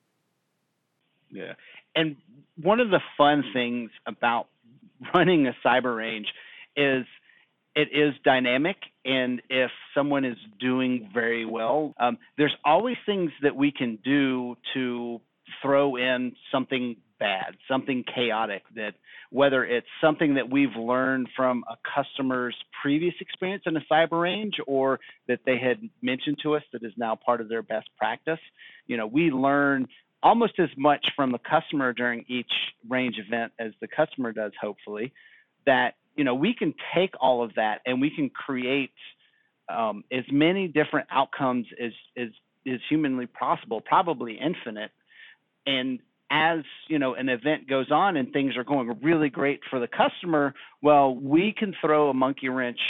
Yeah. 1.30 1.54
And 1.94 2.16
one 2.60 2.80
of 2.80 2.90
the 2.90 3.00
fun 3.16 3.44
things 3.52 3.90
about 4.04 4.48
running 5.14 5.46
a 5.46 5.54
cyber 5.64 5.96
range 5.96 6.26
is 6.76 7.06
it 7.76 7.88
is 7.92 8.14
dynamic 8.24 8.76
and 9.04 9.40
if 9.48 9.70
someone 9.94 10.24
is 10.24 10.36
doing 10.58 11.08
very 11.14 11.44
well 11.44 11.94
um, 12.00 12.18
there's 12.36 12.54
always 12.64 12.96
things 13.06 13.30
that 13.42 13.54
we 13.54 13.70
can 13.70 13.98
do 14.04 14.56
to 14.74 15.20
throw 15.62 15.96
in 15.96 16.34
something 16.50 16.96
bad 17.20 17.54
something 17.70 18.04
chaotic 18.12 18.62
that 18.74 18.94
whether 19.30 19.64
it's 19.64 19.86
something 20.00 20.34
that 20.34 20.50
we've 20.50 20.74
learned 20.76 21.28
from 21.36 21.64
a 21.70 21.76
customer's 21.94 22.56
previous 22.82 23.14
experience 23.20 23.62
in 23.66 23.76
a 23.76 23.80
cyber 23.90 24.22
range 24.22 24.54
or 24.66 24.98
that 25.28 25.40
they 25.46 25.58
had 25.58 25.78
mentioned 26.02 26.36
to 26.42 26.54
us 26.54 26.62
that 26.72 26.82
is 26.82 26.92
now 26.96 27.14
part 27.14 27.40
of 27.40 27.48
their 27.48 27.62
best 27.62 27.88
practice. 27.96 28.38
You 28.86 28.96
know 28.96 29.06
we 29.06 29.30
learn 29.30 29.86
almost 30.22 30.54
as 30.58 30.68
much 30.76 31.04
from 31.14 31.32
the 31.32 31.38
customer 31.38 31.92
during 31.92 32.24
each 32.28 32.50
range 32.88 33.16
event 33.24 33.52
as 33.58 33.72
the 33.80 33.88
customer 33.88 34.32
does, 34.32 34.52
hopefully, 34.60 35.12
that 35.66 35.94
you 36.16 36.24
know 36.24 36.34
we 36.34 36.54
can 36.54 36.74
take 36.94 37.12
all 37.20 37.42
of 37.42 37.54
that 37.54 37.80
and 37.86 38.00
we 38.00 38.10
can 38.10 38.30
create 38.30 38.92
um, 39.68 40.04
as 40.12 40.24
many 40.30 40.68
different 40.68 41.08
outcomes 41.10 41.66
as, 41.82 41.92
as 42.16 42.28
is 42.64 42.80
humanly 42.88 43.26
possible, 43.26 43.80
probably 43.80 44.38
infinite, 44.38 44.90
and 45.66 46.00
as 46.30 46.60
you 46.88 46.98
know 46.98 47.14
an 47.14 47.28
event 47.28 47.68
goes 47.68 47.90
on 47.90 48.16
and 48.16 48.32
things 48.32 48.56
are 48.56 48.64
going 48.64 48.98
really 49.02 49.28
great 49.28 49.60
for 49.70 49.78
the 49.78 49.88
customer, 49.88 50.54
well, 50.82 51.14
we 51.14 51.54
can 51.56 51.74
throw 51.80 52.10
a 52.10 52.14
monkey 52.14 52.48
wrench 52.48 52.80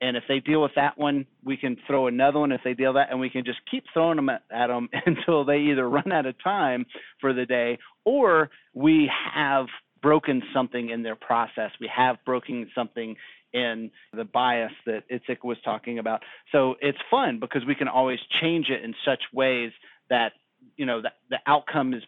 and 0.00 0.16
if 0.16 0.24
they 0.28 0.38
deal 0.38 0.62
with 0.62 0.72
that 0.76 0.96
one, 0.96 1.26
we 1.44 1.56
can 1.56 1.76
throw 1.86 2.06
another 2.06 2.38
one. 2.38 2.52
If 2.52 2.60
they 2.62 2.74
deal 2.74 2.92
that, 2.92 3.10
and 3.10 3.18
we 3.18 3.30
can 3.30 3.44
just 3.44 3.58
keep 3.70 3.84
throwing 3.92 4.16
them 4.16 4.28
at, 4.28 4.42
at 4.50 4.68
them 4.68 4.88
until 5.06 5.44
they 5.44 5.58
either 5.58 5.88
run 5.88 6.12
out 6.12 6.26
of 6.26 6.36
time 6.42 6.86
for 7.20 7.32
the 7.32 7.46
day 7.46 7.78
or 8.04 8.50
we 8.74 9.10
have 9.34 9.66
broken 10.02 10.42
something 10.54 10.90
in 10.90 11.02
their 11.02 11.16
process. 11.16 11.70
We 11.80 11.90
have 11.94 12.16
broken 12.24 12.68
something 12.74 13.16
in 13.52 13.90
the 14.12 14.24
bias 14.24 14.72
that 14.86 15.04
Itzik 15.10 15.44
was 15.44 15.56
talking 15.64 15.98
about. 15.98 16.22
So 16.52 16.74
it's 16.80 16.98
fun 17.10 17.40
because 17.40 17.62
we 17.66 17.74
can 17.74 17.88
always 17.88 18.18
change 18.40 18.68
it 18.68 18.84
in 18.84 18.94
such 19.04 19.22
ways 19.32 19.72
that 20.10 20.32
you 20.76 20.86
know 20.86 21.00
the, 21.02 21.10
the 21.30 21.38
outcome 21.46 21.94
is 21.94 22.02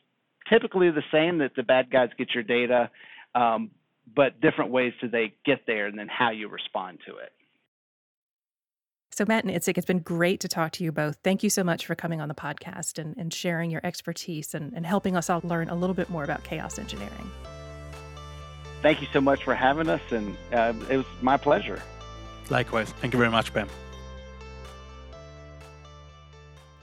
typically 0.49 0.91
the 0.91 1.03
same. 1.13 1.39
That 1.39 1.53
the 1.57 1.63
bad 1.63 1.91
guys 1.91 2.11
get 2.19 2.35
your 2.35 2.43
data, 2.43 2.91
um, 3.35 3.71
but 4.15 4.41
different 4.41 4.71
ways 4.71 4.93
do 5.01 5.09
they 5.09 5.35
get 5.47 5.61
there, 5.67 5.87
and 5.87 5.99
then 5.99 6.09
how 6.09 6.31
you 6.31 6.49
respond 6.49 6.99
to 7.07 7.17
it. 7.17 7.33
So, 9.13 9.25
Matt 9.27 9.45
and 9.45 9.53
Itzik, 9.53 9.77
it's 9.77 9.87
been 9.87 9.99
great 9.99 10.41
to 10.41 10.49
talk 10.49 10.73
to 10.73 10.85
you 10.85 10.93
both. 10.93 11.19
Thank 11.25 11.43
you 11.43 11.51
so 11.51 11.65
much 11.65 11.85
for 11.85 11.95
coming 11.95 12.21
on 12.21 12.29
the 12.29 12.35
podcast 12.35 12.99
and, 12.99 13.17
and 13.17 13.35
sharing 13.35 13.71
your 13.71 13.81
expertise 13.85 14.55
and, 14.55 14.73
and 14.73 14.87
helping 14.87 15.17
us 15.17 15.29
all 15.29 15.41
learn 15.43 15.69
a 15.69 15.75
little 15.75 15.95
bit 15.95 16.11
more 16.11 16.25
about 16.25 16.45
chaos 16.45 16.79
engineering. 16.79 17.31
Thank 18.83 19.03
you 19.03 19.09
so 19.13 19.21
much 19.21 19.45
for 19.45 19.55
having 19.55 19.89
us, 19.89 20.01
and 20.11 20.37
uh, 20.53 20.73
it 20.89 20.97
was 20.97 21.07
my 21.21 21.37
pleasure. 21.37 21.83
Likewise. 22.49 22.93
Thank 23.01 23.13
you 23.13 23.19
very 23.19 23.31
much, 23.31 23.53
Ben. 23.53 23.69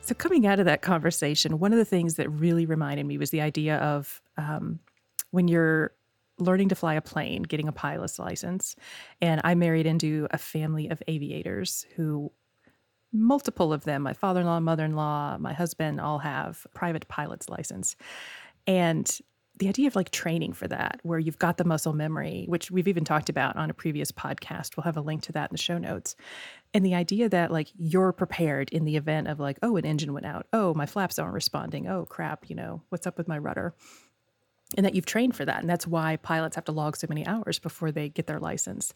So, 0.02 0.14
coming 0.16 0.48
out 0.48 0.60
of 0.60 0.66
that 0.66 0.82
conversation, 0.82 1.60
one 1.60 1.74
of 1.74 1.80
the 1.80 1.86
things 1.86 2.16
that 2.16 2.30
really 2.30 2.66
reminded 2.66 3.06
me 3.06 3.18
was 3.18 3.32
the 3.32 3.42
idea 3.42 3.78
of 3.78 4.22
um, 4.38 4.80
when 5.32 5.48
you're 5.48 5.92
learning 6.40 6.70
to 6.70 6.76
fly 6.76 6.94
a 6.94 7.02
plane, 7.02 7.44
getting 7.44 7.68
a 7.68 7.72
pilot's 7.72 8.20
license. 8.20 8.76
And 9.22 9.42
I 9.44 9.56
married 9.56 9.86
into 9.86 10.28
a 10.32 10.38
family 10.38 10.88
of 10.90 11.02
aviators 11.08 11.86
who, 11.96 12.32
multiple 13.12 13.74
of 13.74 13.84
them, 13.86 14.04
my 14.04 14.14
father 14.14 14.42
in 14.42 14.46
law, 14.46 14.60
mother 14.60 14.86
in 14.86 14.96
law, 14.96 15.38
my 15.40 15.54
husband, 15.54 16.00
all 16.00 16.20
have 16.20 16.66
private 16.74 17.08
pilot's 17.08 17.50
license. 17.50 17.96
And 18.68 19.20
the 19.58 19.70
idea 19.70 19.88
of 19.88 19.96
like 19.96 20.12
training 20.12 20.54
for 20.54 20.68
that, 20.68 21.00
where 21.04 21.20
you've 21.20 21.40
got 21.40 21.58
the 21.58 21.64
muscle 21.64 21.94
memory, 21.94 22.46
which 22.48 22.70
we've 22.72 22.88
even 22.88 23.04
talked 23.04 23.30
about 23.30 23.56
on 23.56 23.70
a 23.70 23.74
previous 23.74 24.12
podcast. 24.12 24.78
We'll 24.78 24.84
have 24.84 24.98
a 24.98 25.02
link 25.02 25.24
to 25.24 25.32
that 25.34 25.50
in 25.50 25.54
the 25.54 25.62
show 25.62 25.78
notes. 25.78 26.16
And 26.74 26.86
the 26.86 26.96
idea 26.96 27.30
that 27.30 27.52
like 27.52 27.70
you're 27.78 28.12
prepared 28.12 28.70
in 28.70 28.86
the 28.86 28.98
event 28.98 29.28
of 29.28 29.40
like, 29.40 29.58
oh, 29.64 29.78
an 29.78 29.86
engine 29.86 30.14
went 30.14 30.26
out. 30.26 30.48
Oh, 30.54 30.74
my 30.74 30.86
flaps 30.86 31.20
aren't 31.20 31.34
responding. 31.34 31.88
Oh, 31.88 32.06
crap, 32.06 32.50
you 32.50 32.56
know, 32.56 32.82
what's 32.90 33.08
up 33.08 33.18
with 33.18 33.28
my 33.28 33.38
rudder? 33.38 33.74
and 34.76 34.86
that 34.86 34.96
you've 34.96 35.06
trained 35.06 35.36
for 35.36 35.46
that. 35.46 35.62
And 35.62 35.70
that's 35.70 35.88
why 35.88 36.18
pilots 36.18 36.56
have 36.56 36.66
to 36.66 36.72
log 36.72 36.98
so 36.98 37.08
many 37.08 37.26
hours 37.26 37.60
before 37.60 37.92
they 37.92 38.10
get 38.10 38.28
their 38.28 38.40
license. 38.40 38.94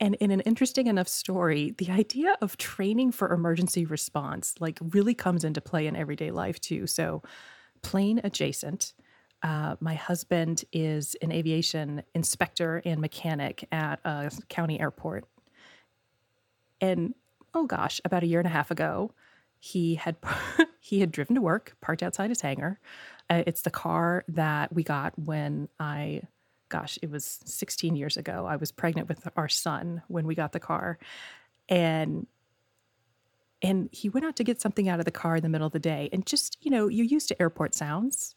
And 0.00 0.14
in 0.16 0.30
an 0.30 0.40
interesting 0.40 0.86
enough 0.86 1.08
story, 1.08 1.74
the 1.76 1.90
idea 1.90 2.36
of 2.40 2.56
training 2.56 3.12
for 3.12 3.32
emergency 3.32 3.84
response 3.84 4.54
like 4.60 4.78
really 4.90 5.14
comes 5.14 5.44
into 5.44 5.60
play 5.60 5.86
in 5.86 5.96
everyday 5.96 6.30
life 6.30 6.60
too. 6.60 6.86
So, 6.86 7.22
plane 7.82 8.20
adjacent. 8.24 8.94
Uh, 9.42 9.76
my 9.80 9.94
husband 9.94 10.64
is 10.72 11.16
an 11.22 11.30
aviation 11.30 12.02
inspector 12.14 12.82
and 12.84 13.00
mechanic 13.00 13.66
at 13.70 14.00
a 14.04 14.30
county 14.48 14.80
airport. 14.80 15.24
And 16.80 17.14
oh 17.54 17.66
gosh, 17.66 18.00
about 18.04 18.22
a 18.22 18.26
year 18.26 18.40
and 18.40 18.46
a 18.46 18.50
half 18.52 18.70
ago, 18.70 19.12
he 19.60 19.96
had 19.96 20.16
he 20.80 21.00
had 21.00 21.12
driven 21.12 21.34
to 21.34 21.40
work, 21.40 21.76
parked 21.80 22.02
outside 22.02 22.30
his 22.30 22.40
hangar, 22.40 22.80
uh, 23.30 23.42
it's 23.46 23.62
the 23.62 23.70
car 23.70 24.24
that 24.28 24.72
we 24.72 24.82
got 24.82 25.18
when 25.18 25.68
I, 25.78 26.22
gosh, 26.68 26.98
it 27.02 27.10
was 27.10 27.40
16 27.44 27.94
years 27.94 28.16
ago. 28.16 28.46
I 28.46 28.56
was 28.56 28.72
pregnant 28.72 29.08
with 29.08 29.28
our 29.36 29.48
son 29.48 30.02
when 30.08 30.26
we 30.26 30.34
got 30.34 30.52
the 30.52 30.60
car. 30.60 30.98
And 31.68 32.26
and 33.62 33.88
he 33.92 34.08
went 34.08 34.24
out 34.24 34.36
to 34.36 34.44
get 34.44 34.60
something 34.60 34.88
out 34.88 34.98
of 34.98 35.04
the 35.04 35.10
car 35.10 35.36
in 35.36 35.42
the 35.42 35.48
middle 35.48 35.66
of 35.66 35.72
the 35.72 35.78
day. 35.78 36.08
And 36.12 36.24
just, 36.24 36.56
you 36.60 36.70
know, 36.70 36.88
you're 36.88 37.06
used 37.06 37.28
to 37.28 37.42
airport 37.42 37.74
sounds. 37.74 38.36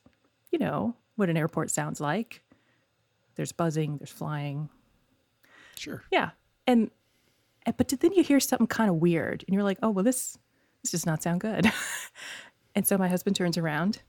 You 0.51 0.59
know 0.59 0.95
what 1.15 1.29
an 1.29 1.37
airport 1.37 1.69
sounds 1.69 2.01
like. 2.01 2.41
There's 3.35 3.51
buzzing, 3.51 3.97
there's 3.97 4.09
flying. 4.11 4.69
Sure. 5.77 6.03
Yeah. 6.11 6.31
And 6.67 6.91
but 7.77 7.87
then 7.89 8.11
you 8.13 8.23
hear 8.23 8.39
something 8.39 8.67
kind 8.67 8.89
of 8.89 8.97
weird 8.97 9.43
and 9.47 9.53
you're 9.53 9.63
like, 9.63 9.77
"Oh, 9.83 9.91
well 9.91 10.03
this 10.03 10.37
this 10.81 10.91
does 10.91 11.05
not 11.05 11.21
sound 11.21 11.41
good." 11.41 11.71
and 12.75 12.87
so 12.87 12.97
my 12.97 13.07
husband 13.07 13.35
turns 13.35 13.57
around 13.57 14.01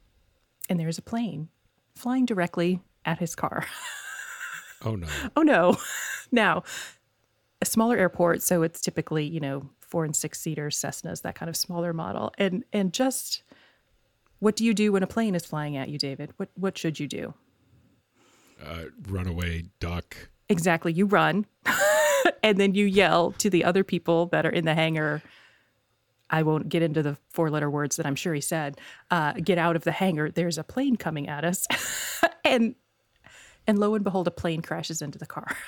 and 0.69 0.81
there's 0.81 0.99
a 0.99 1.03
plane 1.03 1.49
flying 1.95 2.25
directly 2.25 2.81
at 3.05 3.19
his 3.19 3.35
car. 3.35 3.67
oh 4.85 4.97
no. 4.97 5.07
Oh 5.37 5.43
no. 5.43 5.77
Now, 6.35 6.63
a 7.61 7.67
smaller 7.67 7.99
airport, 7.99 8.41
so 8.41 8.63
it's 8.63 8.81
typically, 8.81 9.27
you 9.27 9.39
know, 9.39 9.69
four 9.93 10.07
and 10.07 10.17
six 10.17 10.41
seater 10.41 10.69
Cessnas, 10.71 11.21
that 11.21 11.35
kind 11.35 11.51
of 11.51 11.57
smaller 11.57 11.93
model. 11.93 12.33
And 12.39 12.65
and 12.73 12.95
just 12.95 13.43
what 14.39 14.57
do 14.57 14.65
you 14.65 14.73
do 14.73 14.93
when 14.93 15.03
a 15.03 15.07
plane 15.07 15.35
is 15.35 15.45
flying 15.45 15.77
at 15.77 15.91
you, 15.91 15.99
David? 15.99 16.33
What 16.39 16.49
what 16.55 16.79
should 16.79 16.99
you 16.99 17.07
do? 17.07 17.35
Uh, 18.65 18.85
run 19.07 19.27
away, 19.27 19.65
duck. 19.81 20.17
Exactly. 20.49 20.95
You 20.95 21.05
run, 21.05 21.45
and 22.43 22.59
then 22.59 22.75
you 22.75 22.87
yell 22.87 23.33
to 23.33 23.51
the 23.51 23.65
other 23.65 23.85
people 23.85 24.27
that 24.27 24.47
are 24.47 24.51
in 24.51 24.65
the 24.65 24.75
hangar 24.75 25.23
I 26.33 26.43
won't 26.43 26.71
get 26.71 26.83
into 26.83 27.03
the 27.03 27.19
four 27.29 27.51
letter 27.51 27.69
words 27.69 27.97
that 27.97 28.07
I'm 28.07 28.15
sure 28.15 28.33
he 28.33 28.41
said, 28.41 28.81
uh, 29.11 29.35
get 29.35 29.59
out 29.59 29.77
of 29.77 29.85
the 29.85 29.93
hangar. 29.93 30.31
There's 30.31 30.57
a 30.57 30.65
plane 30.65 30.97
coming 30.97 31.29
at 31.29 31.45
us. 31.45 31.69
and 32.45 32.75
and 33.67 33.79
lo 33.79 33.95
and 33.95 34.03
behold, 34.03 34.27
a 34.27 34.31
plane 34.31 34.63
crashes 34.63 35.03
into 35.03 35.19
the 35.19 35.27
car. 35.27 35.55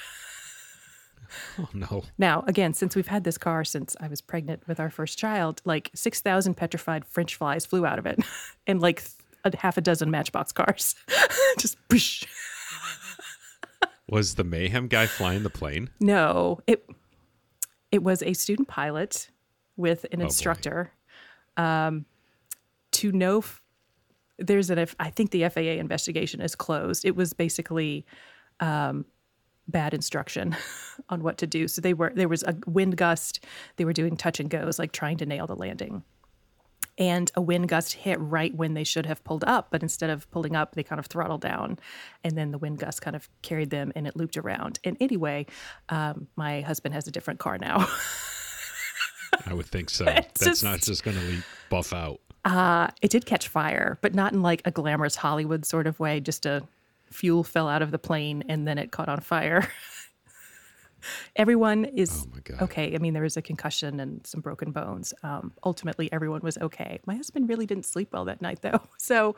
oh 1.58 1.68
no. 1.72 2.04
Now, 2.18 2.44
again, 2.46 2.74
since 2.74 2.96
we've 2.96 3.06
had 3.06 3.24
this 3.24 3.38
car 3.38 3.64
since 3.64 3.96
I 4.00 4.08
was 4.08 4.20
pregnant 4.20 4.66
with 4.66 4.80
our 4.80 4.90
first 4.90 5.18
child, 5.18 5.62
like 5.64 5.90
6,000 5.94 6.54
petrified 6.54 7.04
French 7.06 7.36
flies 7.36 7.66
flew 7.66 7.86
out 7.86 7.98
of 7.98 8.06
it 8.06 8.20
and 8.66 8.80
like 8.80 9.02
a 9.44 9.56
half 9.56 9.76
a 9.76 9.80
dozen 9.80 10.10
matchbox 10.10 10.52
cars. 10.52 10.94
Just 11.58 11.76
whoosh. 11.90 12.24
Was 14.08 14.34
the 14.34 14.44
mayhem 14.44 14.88
guy 14.88 15.06
flying 15.06 15.42
the 15.42 15.50
plane? 15.50 15.90
No, 15.98 16.60
it 16.66 16.88
it 17.90 18.02
was 18.02 18.22
a 18.22 18.32
student 18.34 18.68
pilot 18.68 19.30
with 19.76 20.04
an 20.12 20.20
oh 20.20 20.24
instructor 20.24 20.92
um, 21.56 22.04
to 22.92 23.12
know. 23.12 23.38
F- 23.38 23.62
there's 24.38 24.68
an, 24.68 24.86
I 24.98 25.10
think 25.10 25.30
the 25.30 25.48
FAA 25.48 25.60
investigation 25.60 26.40
is 26.40 26.54
closed. 26.56 27.04
It 27.04 27.14
was 27.14 27.32
basically 27.32 28.04
um, 28.60 29.04
bad 29.68 29.94
instruction 29.94 30.56
on 31.08 31.22
what 31.22 31.38
to 31.38 31.46
do. 31.46 31.68
So 31.68 31.80
they 31.80 31.94
were 31.94 32.12
there 32.14 32.28
was 32.28 32.42
a 32.42 32.56
wind 32.66 32.96
gust. 32.96 33.44
They 33.76 33.84
were 33.84 33.92
doing 33.92 34.16
touch 34.16 34.40
and 34.40 34.50
goes, 34.50 34.78
like 34.78 34.92
trying 34.92 35.18
to 35.18 35.26
nail 35.26 35.46
the 35.46 35.56
landing. 35.56 36.02
And 36.96 37.30
a 37.34 37.42
wind 37.42 37.68
gust 37.68 37.94
hit 37.94 38.20
right 38.20 38.54
when 38.54 38.74
they 38.74 38.84
should 38.84 39.06
have 39.06 39.24
pulled 39.24 39.42
up, 39.44 39.68
but 39.72 39.82
instead 39.82 40.10
of 40.10 40.30
pulling 40.30 40.54
up, 40.54 40.76
they 40.76 40.84
kind 40.84 41.00
of 41.00 41.06
throttled 41.06 41.40
down, 41.40 41.76
and 42.22 42.38
then 42.38 42.52
the 42.52 42.58
wind 42.58 42.78
gust 42.78 43.02
kind 43.02 43.16
of 43.16 43.28
carried 43.42 43.70
them, 43.70 43.90
and 43.96 44.06
it 44.06 44.14
looped 44.14 44.36
around. 44.36 44.78
And 44.84 44.96
anyway, 45.00 45.46
um, 45.88 46.28
my 46.36 46.60
husband 46.60 46.94
has 46.94 47.08
a 47.08 47.10
different 47.10 47.40
car 47.40 47.58
now. 47.58 47.88
I 49.46 49.54
would 49.54 49.66
think 49.66 49.90
so. 49.90 50.04
That's 50.04 50.44
just, 50.44 50.62
not 50.62 50.82
just 50.82 51.02
going 51.02 51.16
to 51.16 51.42
buff 51.68 51.92
out. 51.92 52.20
Uh, 52.44 52.88
it 53.02 53.10
did 53.10 53.26
catch 53.26 53.48
fire, 53.48 53.98
but 54.00 54.14
not 54.14 54.32
in 54.32 54.42
like 54.42 54.62
a 54.64 54.70
glamorous 54.70 55.16
Hollywood 55.16 55.64
sort 55.64 55.88
of 55.88 55.98
way. 55.98 56.20
Just 56.20 56.46
a 56.46 56.62
fuel 57.10 57.44
fell 57.44 57.68
out 57.68 57.82
of 57.82 57.90
the 57.90 57.98
plane 57.98 58.44
and 58.48 58.66
then 58.66 58.78
it 58.78 58.90
caught 58.90 59.08
on 59.08 59.20
fire. 59.20 59.68
everyone 61.36 61.84
is 61.84 62.26
oh 62.58 62.64
okay. 62.64 62.94
I 62.94 62.98
mean, 62.98 63.14
there 63.14 63.22
was 63.22 63.36
a 63.36 63.42
concussion 63.42 64.00
and 64.00 64.26
some 64.26 64.40
broken 64.40 64.72
bones. 64.72 65.14
Um, 65.22 65.52
ultimately, 65.64 66.12
everyone 66.12 66.40
was 66.42 66.58
okay. 66.58 67.00
My 67.06 67.14
husband 67.14 67.48
really 67.48 67.66
didn't 67.66 67.86
sleep 67.86 68.12
well 68.12 68.24
that 68.26 68.42
night, 68.42 68.60
though. 68.62 68.80
So, 68.98 69.36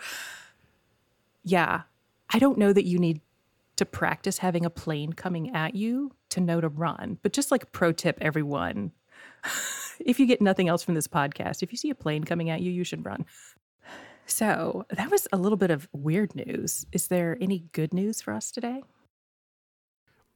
yeah, 1.45 1.83
I 2.31 2.39
don't 2.39 2.59
know 2.59 2.73
that 2.73 2.85
you 2.85 2.99
need 2.99 3.21
to 3.77 3.85
practice 3.85 4.39
having 4.39 4.65
a 4.65 4.71
plane 4.71 5.13
coming 5.13 5.55
at 5.55 5.75
you 5.75 6.13
to 6.31 6.41
know 6.41 6.61
to 6.61 6.69
run, 6.69 7.19
but 7.23 7.33
just 7.33 7.51
like 7.51 7.73
pro 7.73 7.93
tip, 7.93 8.17
everyone 8.21 8.93
if 10.01 10.19
you 10.19 10.27
get 10.27 10.41
nothing 10.41 10.69
else 10.69 10.83
from 10.83 10.95
this 10.95 11.09
podcast, 11.09 11.63
if 11.63 11.73
you 11.73 11.79
see 11.79 11.91
a 11.91 11.95
plane 11.95 12.25
coming 12.25 12.51
at 12.51 12.61
you, 12.61 12.71
you 12.71 12.85
should 12.85 13.05
run. 13.05 13.25
So 14.27 14.85
that 14.91 15.11
was 15.11 15.29
a 15.33 15.37
little 15.37 15.57
bit 15.57 15.71
of 15.71 15.89
weird 15.93 16.35
news. 16.35 16.85
Is 16.93 17.09
there 17.09 17.39
any 17.41 17.65
good 17.73 17.95
news 17.95 18.21
for 18.21 18.35
us 18.35 18.51
today? 18.51 18.83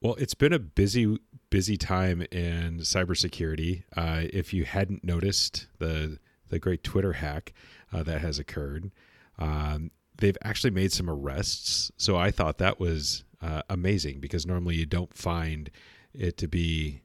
Well, 0.00 0.14
it's 0.14 0.34
been 0.34 0.52
a 0.52 0.58
busy, 0.58 1.18
busy 1.50 1.76
time 1.76 2.22
in 2.30 2.78
cybersecurity. 2.78 3.82
Uh, 3.94 4.22
if 4.32 4.54
you 4.54 4.64
hadn't 4.64 5.04
noticed 5.04 5.66
the 5.78 6.18
the 6.48 6.58
great 6.58 6.82
Twitter 6.82 7.12
hack 7.12 7.52
uh, 7.92 8.02
that 8.02 8.20
has 8.22 8.40
occurred, 8.40 8.90
um, 9.38 9.92
they've 10.16 10.38
actually 10.42 10.72
made 10.72 10.90
some 10.90 11.08
arrests. 11.08 11.92
So 11.96 12.16
I 12.16 12.32
thought 12.32 12.58
that 12.58 12.80
was 12.80 13.22
uh, 13.40 13.62
amazing 13.68 14.18
because 14.18 14.46
normally 14.46 14.74
you 14.74 14.86
don't 14.86 15.16
find 15.16 15.70
it 16.12 16.36
to 16.38 16.48
be 16.48 17.02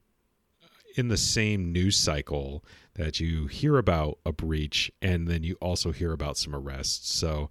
in 0.96 1.08
the 1.10 1.18
same 1.18 1.72
news 1.72 1.98
cycle 1.98 2.64
that 2.96 3.20
you 3.20 3.48
hear 3.48 3.78
about 3.78 4.18
a 4.26 4.32
breach 4.32 4.92
and 5.02 5.28
then 5.28 5.44
you 5.44 5.56
also 5.62 5.92
hear 5.92 6.12
about 6.12 6.38
some 6.38 6.56
arrests. 6.56 7.14
So 7.16 7.50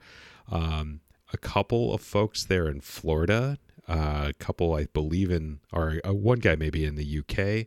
Um, 0.51 1.01
a 1.33 1.37
couple 1.37 1.93
of 1.93 2.01
folks 2.01 2.45
there 2.45 2.69
in 2.69 2.81
Florida, 2.81 3.59
uh, 3.89 4.27
a 4.29 4.33
couple 4.35 4.75
I 4.75 4.87
believe 4.87 5.31
in, 5.31 5.61
or 5.73 6.01
uh, 6.07 6.15
one 6.15 6.39
guy 6.39 6.55
maybe 6.55 6.85
in 6.85 6.95
the 6.97 7.19
UK, 7.19 7.67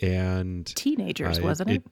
and 0.00 0.66
teenagers, 0.66 1.38
uh, 1.38 1.42
wasn't 1.42 1.70
it, 1.70 1.82
it? 1.84 1.90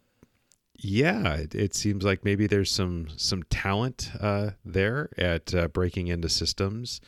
yeah, 0.76 1.34
it, 1.36 1.54
it, 1.54 1.74
seems 1.74 2.04
like 2.04 2.24
maybe 2.24 2.46
there's 2.46 2.70
some 2.70 3.06
some 3.16 3.42
talent 3.44 4.10
uh, 4.20 4.50
there 4.64 5.08
at 5.16 5.54
uh, 5.54 5.68
breaking 5.68 6.08
into 6.08 6.28
systems. 6.28 7.00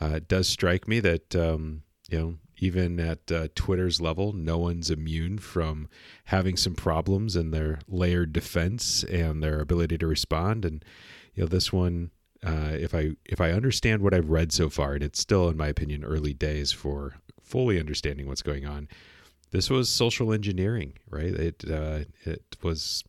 Uh, 0.00 0.12
it 0.16 0.28
does 0.28 0.48
strike 0.48 0.86
me 0.86 1.00
that 1.00 1.34
um, 1.34 1.82
you 2.10 2.18
know 2.18 2.34
even 2.58 2.98
at 3.00 3.30
uh, 3.30 3.48
Twitter's 3.54 4.00
level, 4.00 4.32
no 4.32 4.58
one's 4.58 4.90
immune 4.90 5.38
from 5.38 5.88
having 6.24 6.56
some 6.56 6.74
problems 6.74 7.36
in 7.36 7.50
their 7.50 7.80
layered 7.88 8.32
defense 8.32 9.04
and 9.04 9.42
their 9.42 9.60
ability 9.60 9.98
to 9.98 10.06
respond. 10.06 10.64
And 10.64 10.84
you 11.34 11.42
know 11.42 11.48
this 11.48 11.72
one, 11.72 12.10
uh, 12.44 12.72
if 12.72 12.94
I 12.94 13.10
if 13.24 13.40
I 13.40 13.52
understand 13.52 14.02
what 14.02 14.14
I've 14.14 14.30
read 14.30 14.52
so 14.52 14.68
far, 14.68 14.94
and 14.94 15.02
it's 15.02 15.20
still 15.20 15.48
in 15.48 15.56
my 15.56 15.68
opinion 15.68 16.04
early 16.04 16.34
days 16.34 16.72
for 16.72 17.14
fully 17.42 17.80
understanding 17.80 18.26
what's 18.26 18.42
going 18.42 18.66
on 18.66 18.88
this 19.50 19.70
was 19.70 19.88
social 19.88 20.32
engineering, 20.32 20.94
right? 21.08 21.34
It 21.34 21.64
uh, 21.70 22.00
it 22.24 22.56
was 22.62 23.04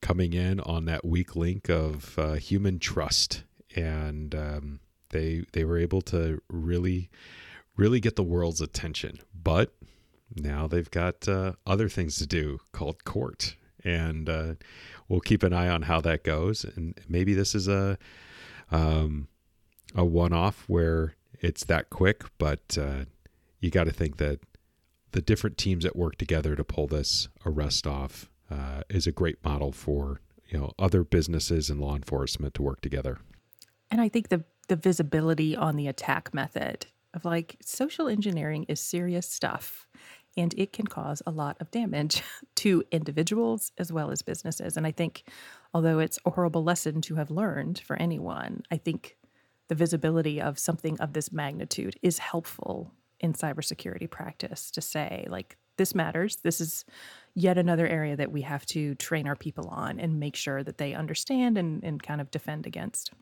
coming 0.00 0.32
in 0.32 0.60
on 0.60 0.84
that 0.84 1.04
weak 1.04 1.34
link 1.36 1.68
of 1.68 2.18
uh, 2.18 2.34
human 2.34 2.78
trust, 2.78 3.44
and 3.74 4.34
um, 4.34 4.80
they 5.10 5.44
they 5.52 5.64
were 5.64 5.78
able 5.78 6.02
to 6.02 6.40
really 6.48 7.10
really 7.78 8.00
get 8.00 8.16
the 8.16 8.22
world's 8.22 8.60
attention. 8.60 9.20
But 9.32 9.72
now 10.34 10.66
they've 10.66 10.90
got 10.90 11.26
uh, 11.26 11.52
other 11.66 11.88
things 11.88 12.16
to 12.16 12.26
do 12.26 12.58
called 12.72 13.04
court, 13.04 13.56
and 13.82 14.28
uh, 14.28 14.54
we'll 15.08 15.20
keep 15.20 15.42
an 15.42 15.54
eye 15.54 15.68
on 15.68 15.82
how 15.82 16.02
that 16.02 16.24
goes. 16.24 16.64
And 16.64 17.00
maybe 17.08 17.32
this 17.32 17.54
is 17.54 17.68
a 17.68 17.96
um, 18.70 19.28
a 19.94 20.04
one 20.04 20.34
off 20.34 20.64
where 20.66 21.14
it's 21.40 21.64
that 21.64 21.88
quick, 21.88 22.24
but 22.36 22.76
uh, 22.78 23.04
you 23.60 23.70
got 23.70 23.84
to 23.84 23.92
think 23.92 24.18
that 24.18 24.40
the 25.12 25.22
different 25.22 25.56
teams 25.56 25.84
that 25.84 25.96
work 25.96 26.16
together 26.16 26.54
to 26.54 26.64
pull 26.64 26.86
this 26.86 27.28
arrest 27.46 27.86
off 27.86 28.28
uh, 28.50 28.82
is 28.90 29.06
a 29.06 29.12
great 29.12 29.42
model 29.42 29.72
for 29.72 30.20
you 30.48 30.58
know 30.58 30.72
other 30.78 31.04
businesses 31.04 31.70
and 31.70 31.80
law 31.80 31.94
enforcement 31.96 32.54
to 32.54 32.62
work 32.62 32.82
together. 32.82 33.18
And 33.90 34.00
I 34.00 34.08
think 34.10 34.28
the 34.28 34.44
the 34.68 34.76
visibility 34.76 35.56
on 35.56 35.76
the 35.76 35.88
attack 35.88 36.34
method 36.34 36.86
of 37.14 37.24
like 37.24 37.56
social 37.60 38.08
engineering 38.08 38.64
is 38.68 38.80
serious 38.80 39.28
stuff 39.30 39.86
and 40.36 40.54
it 40.56 40.72
can 40.72 40.86
cause 40.86 41.20
a 41.26 41.30
lot 41.30 41.56
of 41.60 41.70
damage 41.70 42.22
to 42.56 42.82
individuals 42.92 43.72
as 43.78 43.92
well 43.92 44.10
as 44.10 44.22
businesses. 44.22 44.76
And 44.76 44.86
I 44.86 44.92
think 44.92 45.24
although 45.74 45.98
it's 45.98 46.18
a 46.24 46.30
horrible 46.30 46.62
lesson 46.62 47.00
to 47.02 47.16
have 47.16 47.30
learned 47.30 47.80
for 47.80 47.96
anyone, 47.96 48.62
I 48.70 48.76
think 48.76 49.16
the 49.68 49.74
visibility 49.74 50.40
of 50.40 50.58
something 50.58 50.98
of 51.00 51.12
this 51.12 51.32
magnitude 51.32 51.96
is 52.02 52.18
helpful 52.18 52.92
in 53.20 53.32
cybersecurity 53.32 54.08
practice 54.08 54.70
to 54.70 54.80
say, 54.80 55.26
like, 55.28 55.56
this 55.76 55.94
matters. 55.94 56.36
This 56.36 56.60
is 56.60 56.84
yet 57.34 57.58
another 57.58 57.86
area 57.86 58.16
that 58.16 58.32
we 58.32 58.42
have 58.42 58.64
to 58.66 58.94
train 58.96 59.26
our 59.28 59.36
people 59.36 59.68
on 59.68 60.00
and 60.00 60.18
make 60.18 60.36
sure 60.36 60.62
that 60.62 60.78
they 60.78 60.94
understand 60.94 61.56
and, 61.58 61.82
and 61.84 62.02
kind 62.02 62.20
of 62.20 62.30
defend 62.30 62.66
against. 62.66 63.12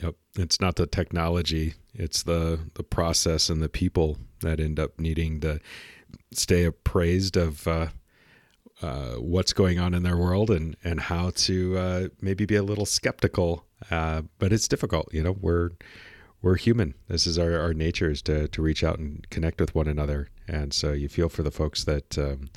Yep. 0.00 0.14
It's 0.38 0.60
not 0.60 0.76
the 0.76 0.86
technology, 0.86 1.74
it's 1.94 2.22
the 2.22 2.58
the 2.74 2.82
process 2.82 3.50
and 3.50 3.62
the 3.62 3.68
people 3.68 4.16
that 4.40 4.60
end 4.60 4.80
up 4.80 4.98
needing 4.98 5.40
to 5.40 5.60
stay 6.32 6.64
appraised 6.64 7.36
of 7.36 7.66
uh, 7.68 7.88
uh, 8.80 9.14
what's 9.14 9.52
going 9.52 9.78
on 9.78 9.94
in 9.94 10.02
their 10.02 10.16
world 10.16 10.50
and, 10.50 10.76
and 10.82 11.00
how 11.00 11.30
to 11.30 11.78
uh, 11.78 12.08
maybe 12.20 12.44
be 12.44 12.56
a 12.56 12.62
little 12.62 12.86
skeptical. 12.86 13.64
Uh, 13.90 14.22
but 14.38 14.52
it's 14.52 14.68
difficult. 14.68 15.12
You 15.12 15.22
know, 15.22 15.36
we're 15.40 15.70
we're 16.40 16.56
human. 16.56 16.94
This 17.08 17.26
is 17.26 17.38
our, 17.38 17.58
our 17.58 17.72
nature 17.72 18.10
is 18.10 18.20
to, 18.22 18.48
to 18.48 18.62
reach 18.62 18.82
out 18.82 18.98
and 18.98 19.28
connect 19.30 19.60
with 19.60 19.74
one 19.74 19.86
another. 19.86 20.28
And 20.48 20.74
so 20.74 20.92
you 20.92 21.08
feel 21.08 21.28
for 21.28 21.44
the 21.44 21.52
folks 21.52 21.84
that 21.84 22.18
um, 22.18 22.50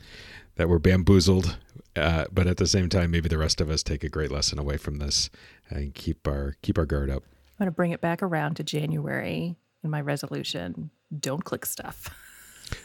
that 0.55 0.69
were 0.69 0.79
bamboozled, 0.79 1.57
uh, 1.95 2.25
but 2.31 2.47
at 2.47 2.57
the 2.57 2.67
same 2.67 2.89
time, 2.89 3.11
maybe 3.11 3.29
the 3.29 3.37
rest 3.37 3.61
of 3.61 3.69
us 3.69 3.83
take 3.83 4.03
a 4.03 4.09
great 4.09 4.31
lesson 4.31 4.59
away 4.59 4.77
from 4.77 4.97
this 4.97 5.29
and 5.69 5.93
keep 5.93 6.27
our 6.27 6.55
keep 6.61 6.77
our 6.77 6.85
guard 6.85 7.09
up. 7.09 7.23
I'm 7.57 7.65
going 7.65 7.67
to 7.67 7.75
bring 7.75 7.91
it 7.91 8.01
back 8.01 8.21
around 8.21 8.55
to 8.55 8.63
January 8.63 9.55
in 9.83 9.89
my 9.89 10.01
resolution. 10.01 10.89
Don't 11.17 11.45
click 11.45 11.65
stuff. 11.65 12.09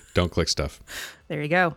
Don't 0.14 0.30
click 0.30 0.48
stuff. 0.48 0.80
There 1.28 1.42
you 1.42 1.48
go. 1.48 1.74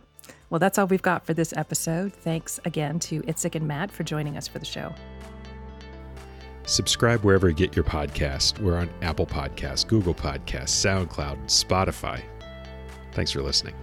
Well, 0.50 0.58
that's 0.58 0.78
all 0.78 0.86
we've 0.86 1.02
got 1.02 1.26
for 1.26 1.34
this 1.34 1.52
episode. 1.56 2.12
Thanks 2.12 2.60
again 2.64 2.98
to 3.00 3.22
Itzik 3.22 3.54
and 3.54 3.66
Matt 3.66 3.90
for 3.90 4.04
joining 4.04 4.36
us 4.36 4.46
for 4.46 4.58
the 4.58 4.64
show. 4.64 4.94
Subscribe 6.66 7.22
wherever 7.22 7.48
you 7.48 7.54
get 7.54 7.76
your 7.76 7.84
podcast. 7.84 8.58
We're 8.60 8.76
on 8.78 8.88
Apple 9.02 9.26
Podcasts, 9.26 9.86
Google 9.86 10.14
Podcasts, 10.14 10.70
SoundCloud, 11.08 11.44
Spotify. 11.46 12.22
Thanks 13.12 13.32
for 13.32 13.42
listening. 13.42 13.74